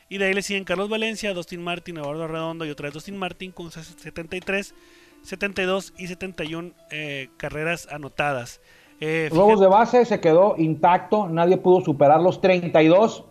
[0.10, 3.18] Y de ahí le siguen Carlos Valencia, Dustin Martin, Eduardo Redondo y otra vez Dustin
[3.18, 4.74] Martin con 73,
[5.22, 8.60] 72 y 71 eh, carreras anotadas.
[9.00, 13.24] Eh, de base se quedó intacto, nadie pudo superar los 32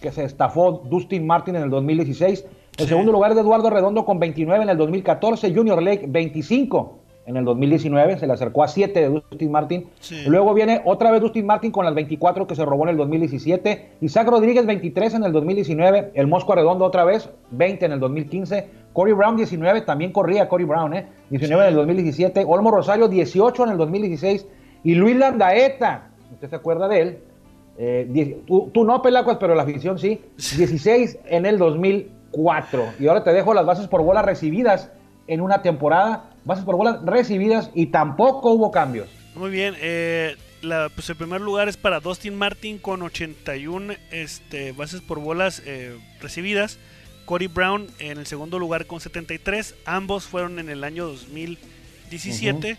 [0.00, 2.46] que se estafó Dustin Martin en el 2016.
[2.78, 7.03] El segundo lugar es de Eduardo Redondo con 29 en el 2014, Junior Lake 25
[7.26, 9.86] en el 2019, se le acercó a 7 de Dustin Martin.
[10.26, 13.92] Luego viene otra vez Dustin Martin con las 24 que se robó en el 2017.
[14.02, 16.12] Isaac Rodríguez 23 en el 2019.
[16.14, 18.68] El Mosco Redondo otra vez 20 en el 2015.
[18.92, 21.06] Cory Brown 19, también corría Cory Brown, ¿eh?
[21.30, 22.44] 19 en el 2017.
[22.46, 24.46] Olmo Rosario 18 en el 2016.
[24.84, 27.18] Y Luis Landaeta, ¿usted se acuerda de él?
[27.78, 30.20] Eh, tú, tú, no, Pelacuas, pero la afición sí.
[30.36, 32.82] 16 en el 2004.
[33.00, 34.92] Y ahora te dejo las bases por bolas recibidas
[35.26, 39.08] en una temporada bases por bolas recibidas y tampoco hubo cambios.
[39.34, 40.36] Muy bien, eh,
[40.94, 45.98] pues el primer lugar es para Dustin Martin con 81 este, bases por bolas eh,
[46.20, 46.78] recibidas.
[47.24, 49.74] Cody Brown en el segundo lugar con 73.
[49.86, 52.76] Ambos fueron en el año 2017.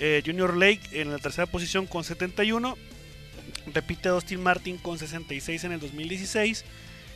[0.00, 2.76] Eh, Junior Lake en la tercera posición con 71.
[3.72, 6.64] Repite Dustin Martin con 66 en el 2016.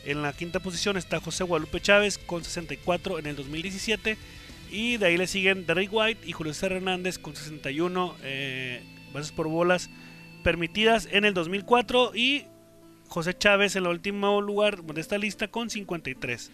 [0.05, 4.17] En la quinta posición está José Guadalupe Chávez con 64 en el 2017.
[4.71, 9.33] Y de ahí le siguen Derrick White y Julio César Hernández con 61 eh, bases
[9.33, 9.91] por bolas
[10.43, 12.45] permitidas en el 2004 y
[13.09, 16.51] José Chávez en el último lugar de esta lista con 53.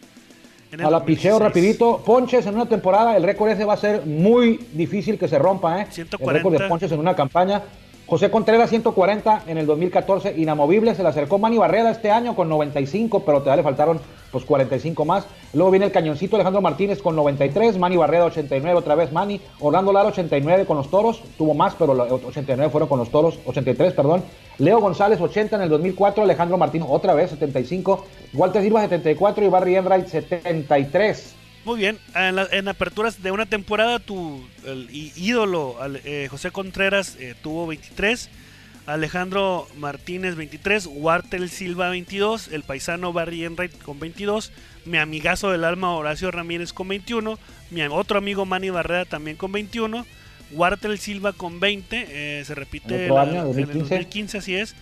[0.83, 4.61] a la picheo rapidito, ponches en una temporada, el récord ese va a ser muy
[4.73, 5.87] difícil que se rompa, ¿eh?
[5.97, 7.63] El récord de ponches en una campaña.
[8.07, 12.49] José Contreras 140 en el 2014, inamovible, se le acercó Manny Barreda este año con
[12.51, 14.01] 95, pero todavía le faltaron
[14.35, 15.27] pues 45 más.
[15.53, 19.93] Luego viene el cañoncito Alejandro Martínez con 93, Manny Barreda 89 otra vez Manny, Orlando
[19.93, 24.25] Lara 89 con los Toros, tuvo más, pero 89 fueron con los Toros, 83, perdón.
[24.59, 29.49] Leo González 80 en el 2004, Alejandro Martínez otra vez 75, Walter Silva 74 y
[29.49, 31.37] Barry Enright 73.
[31.65, 34.43] Muy bien, en, aperturas de una temporada tu
[34.91, 38.29] ídolo eh, José Contreras eh, tuvo 23,
[38.87, 44.53] Alejandro Martínez 23, Wartel Silva 22, el paisano Barry Enright con 22,
[44.85, 47.39] mi amigazo del alma Horacio Ramírez con 21,
[47.71, 50.05] mi otro amigo Manny Barrera también con 21,
[50.53, 54.75] Wartel Silva con 20, eh, se repite en el 2015, así es.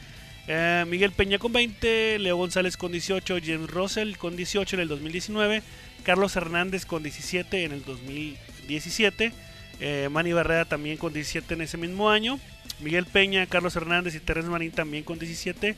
[0.88, 5.62] Miguel Peña con 20, Leo González con 18, James Russell con 18 en el 2019,
[6.02, 9.32] Carlos Hernández con 17 en el 2017.
[9.80, 12.38] Eh, Manny Barrera también con 17 en ese mismo año.
[12.82, 15.74] Miguel Peña, Carlos Hernández y Terence Marín también con 17.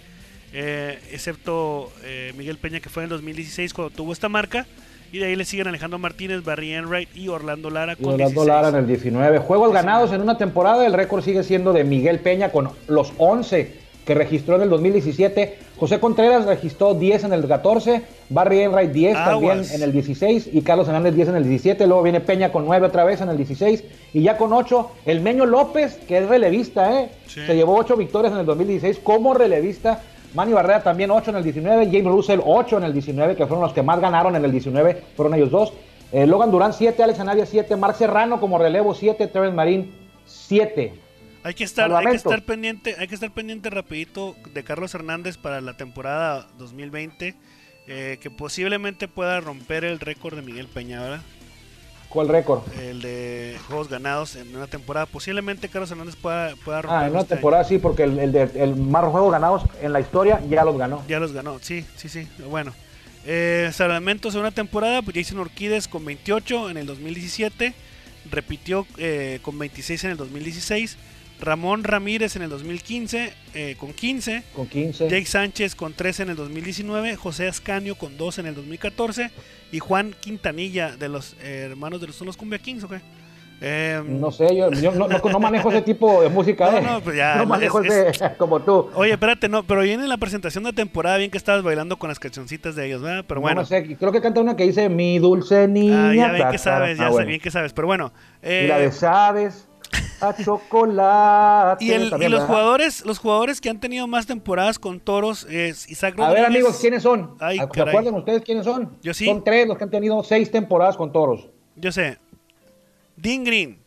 [0.57, 4.67] Eh, excepto eh, Miguel Peña que fue en el 2016 cuando tuvo esta marca.
[5.13, 8.69] Y de ahí le siguen Alejandro Martínez, Barry Enright y Orlando Lara con Orlando Lara
[8.71, 9.39] en el 19.
[9.39, 10.85] Juegos ganados en una temporada.
[10.85, 15.59] El récord sigue siendo de Miguel Peña con los 11 que registró en el 2017.
[15.79, 20.63] José Contreras registró 10 en el 14, Barry Enright 10 también en el 16 y
[20.63, 21.87] Carlos Hernández 10 en el 17.
[21.87, 23.83] Luego viene Peña con 9 otra vez en el 16
[24.13, 27.09] y ya con 8 el Meño López, que es relevista, ¿eh?
[27.27, 30.01] se llevó 8 victorias en el 2016 como relevista.
[30.35, 33.63] Manny Barrera también 8 en el 19, James Russell 8 en el 19, que fueron
[33.63, 35.73] los que más ganaron en el 19, fueron ellos dos.
[36.13, 39.93] Eh, Logan Durán 7, Alex Anavia 7, Marc Serrano como relevo 7, Terence Marín
[40.27, 41.04] 7.
[41.45, 45.37] Hay que estar, hay que estar pendiente, hay que estar pendiente rapidito de Carlos Hernández
[45.37, 47.35] para la temporada 2020,
[47.87, 51.21] eh, que posiblemente pueda romper el récord de Miguel Peña, ¿verdad?
[52.09, 52.63] ¿Cuál récord?
[52.81, 55.05] El de juegos ganados en una temporada.
[55.05, 56.99] Posiblemente Carlos Hernández pueda, pueda romper.
[56.99, 60.01] Ah, en una este temporada sí, porque el, de, el más juegos ganados en la
[60.01, 61.05] historia ya los ganó.
[61.09, 62.27] Ya los ganó, sí, sí, sí.
[62.49, 62.73] Bueno,
[63.27, 67.75] eh, salvamentos en una temporada, pues Jason Orquides con 28 en el 2017,
[68.31, 70.97] repitió eh, con 26 en el 2016.
[71.45, 74.43] Ramón Ramírez en el 2015 eh, con 15.
[74.55, 75.09] Con 15.
[75.09, 77.17] Jake Sánchez con 13 en el 2019.
[77.17, 79.31] José Ascanio con 2 en el 2014.
[79.73, 82.95] Y Juan Quintanilla de los eh, hermanos de los, son los Cumbia Kings, ¿ok?
[83.61, 86.71] Em, No sé, yo, yo no, no- no manejo ese tipo de música.
[86.73, 86.83] No, eh.
[86.83, 88.91] no, pues ya, No manejo es- ese como tú.
[88.95, 92.19] Oye, espérate, no, pero viene la presentación de temporada, bien que estabas bailando con las
[92.19, 93.25] cancioncitas de ellos, ¿verdad?
[93.27, 93.61] Pero No bueno.
[93.63, 96.11] me sé, creo que canta una que dice mi dulce niña.
[96.11, 97.73] Ah, ya ta, que sabes, ya Ah, sé bien que sabes.
[97.73, 98.13] Pero bueno.
[98.43, 99.67] Y la eh, de sabes
[100.25, 101.85] a chocolate.
[101.85, 105.47] y, el- y también, los jugadores los jugadores que han tenido más temporadas con toros
[105.51, 106.41] es Isaac A Rodríguez.
[106.43, 107.35] ver, amigos, ¿quiénes son?
[107.41, 107.95] Ay, ¿Se caray.
[107.95, 108.97] acuerdan ustedes quiénes son?
[109.03, 109.27] Yo sí.
[109.27, 111.49] Son tres los que han tenido seis temporadas con toros.
[111.77, 112.19] Yo sé.
[113.17, 113.79] Dean Green.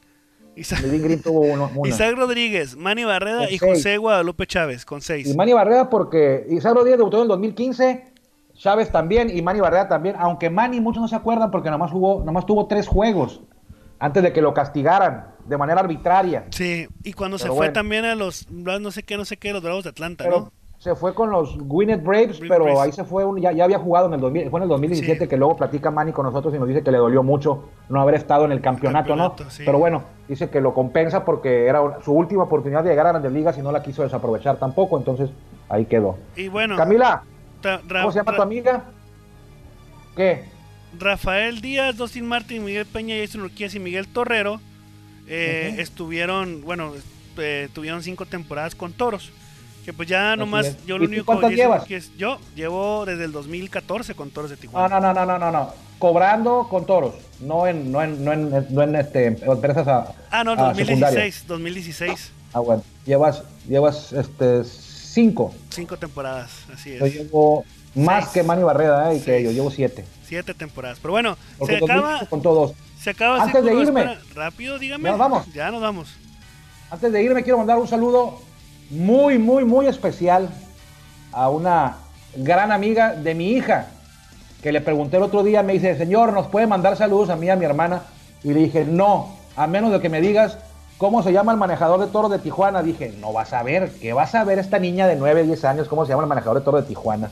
[0.56, 1.90] Isaac, Medin Green tuvo uno, una.
[1.90, 3.62] Isaac Rodríguez, Manny Barreda Con y seis.
[3.62, 5.28] José Guadalupe Chávez con seis.
[5.30, 8.12] Y Manny Barrera porque Isaac Rodríguez debutó en el 2015,
[8.56, 12.24] Chávez también y Manny Barrera también, aunque Manny muchos no se acuerdan porque nomás jugó,
[12.26, 13.42] nomás tuvo tres juegos
[14.00, 16.46] antes de que lo castigaran de manera arbitraria.
[16.52, 19.62] Sí, y cuando se fue también a los no sé qué, no sé qué, los
[19.64, 20.52] Bravos de Atlanta, Pero ¿no?
[20.78, 22.82] se fue con los Gwinnett Braves, Green pero Braves.
[22.82, 25.26] ahí se fue, un- ya, ya había jugado en el 2000, fue en el 2017
[25.26, 25.28] Sí.
[25.30, 28.16] que luego platica Manny con nosotros y nos dice que le dolió mucho no haber
[28.16, 29.50] estado en el campeonato, campeonato, ¿no?
[29.50, 29.64] sí.
[29.66, 33.32] Pero bueno, dice que lo compensa porque era su última oportunidad de llegar a Grandes
[33.32, 35.30] Ligas y no la quiso desaprovechar tampoco, entonces
[35.70, 36.18] ahí quedó.
[36.36, 37.24] Y bueno, Camila,
[37.64, 38.84] ¿cómo se llama tu amiga?
[40.16, 40.46] ¿Qué?
[40.98, 44.60] Rafael Díaz, Dustin Martin, Miguel Peña, Jason Urquías y Miguel Torrero
[45.28, 46.94] eh, estuvieron, bueno,
[47.38, 49.32] eh, tuvieron cinco temporadas con toros.
[49.86, 50.86] Que pues ya nomás, es.
[50.86, 51.82] yo ¿Y lo único cuántas Jason llevas?
[51.84, 55.00] Urquías- yo llevo desde el 2014 con toros de Tijuana.
[55.00, 55.74] no, no, no, no, no, no.
[55.98, 60.44] Cobrando con toros, no en, no en, no en, no en este, empresas a, ah,
[60.44, 61.44] no, a secundarias.
[61.48, 62.84] 2016, 2016, Ah, bueno.
[63.06, 65.54] Llevas, llevas este, cinco.
[65.70, 67.14] cinco temporadas, así Yo es.
[67.14, 67.64] llevo
[67.96, 68.34] más Seis.
[68.34, 70.06] que Manny Barrera eh, y que ellos, llevo siete.
[70.26, 71.00] Siete temporadas.
[71.02, 72.74] Pero bueno, Porque se en 2015 acaba, con todos.
[73.00, 74.02] Se acaba Antes de irme.
[74.02, 74.20] espera.
[74.36, 75.04] Rápido, dígame.
[75.04, 75.54] Ya nos vamos.
[75.54, 76.16] Ya nos vamos.
[76.90, 78.40] Antes de irme quiero mandar un saludo
[78.90, 80.50] muy, muy, muy especial
[81.32, 81.98] a una
[82.36, 83.88] gran amiga de mi hija,
[84.62, 87.50] que le pregunté el otro día, me dice, señor, ¿nos puede mandar saludos a mí
[87.50, 88.04] a mi hermana?
[88.44, 90.58] Y le dije, no, a menos de que me digas
[90.98, 92.82] cómo se llama el manejador de toros de Tijuana.
[92.82, 95.88] Dije, no vas a ver, ¿qué vas a ver esta niña de 9, 10 años,
[95.88, 97.32] cómo se llama el manejador de toros de Tijuana?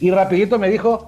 [0.00, 1.06] Y rapidito me dijo,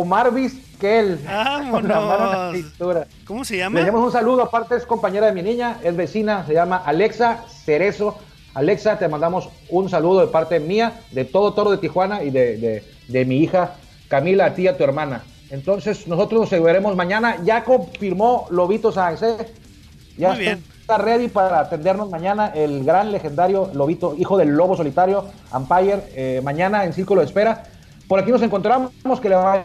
[0.00, 1.20] Omar Vizquel.
[1.24, 2.54] Vámonos.
[2.56, 3.06] cintura.
[3.26, 3.80] ¿Cómo se Le llama?
[3.80, 8.16] damos un saludo, aparte es compañera de mi niña, es vecina, se llama Alexa Cerezo.
[8.54, 12.56] Alexa, te mandamos un saludo de parte mía, de todo Toro de Tijuana y de,
[12.58, 13.74] de- de mi hija
[14.08, 15.22] Camila, a ti y a tu hermana.
[15.50, 17.36] Entonces, nosotros nos veremos mañana.
[17.44, 19.36] Ya confirmó Lobito Sáenz, ¿eh?
[20.16, 20.62] Ya Muy bien.
[20.80, 25.24] está ready para atendernos mañana el gran legendario Lobito, hijo del lobo solitario,
[25.54, 27.64] Empire, eh, mañana en Círculo de Espera.
[28.08, 28.90] Por aquí nos encontramos,
[29.20, 29.64] que le vaya.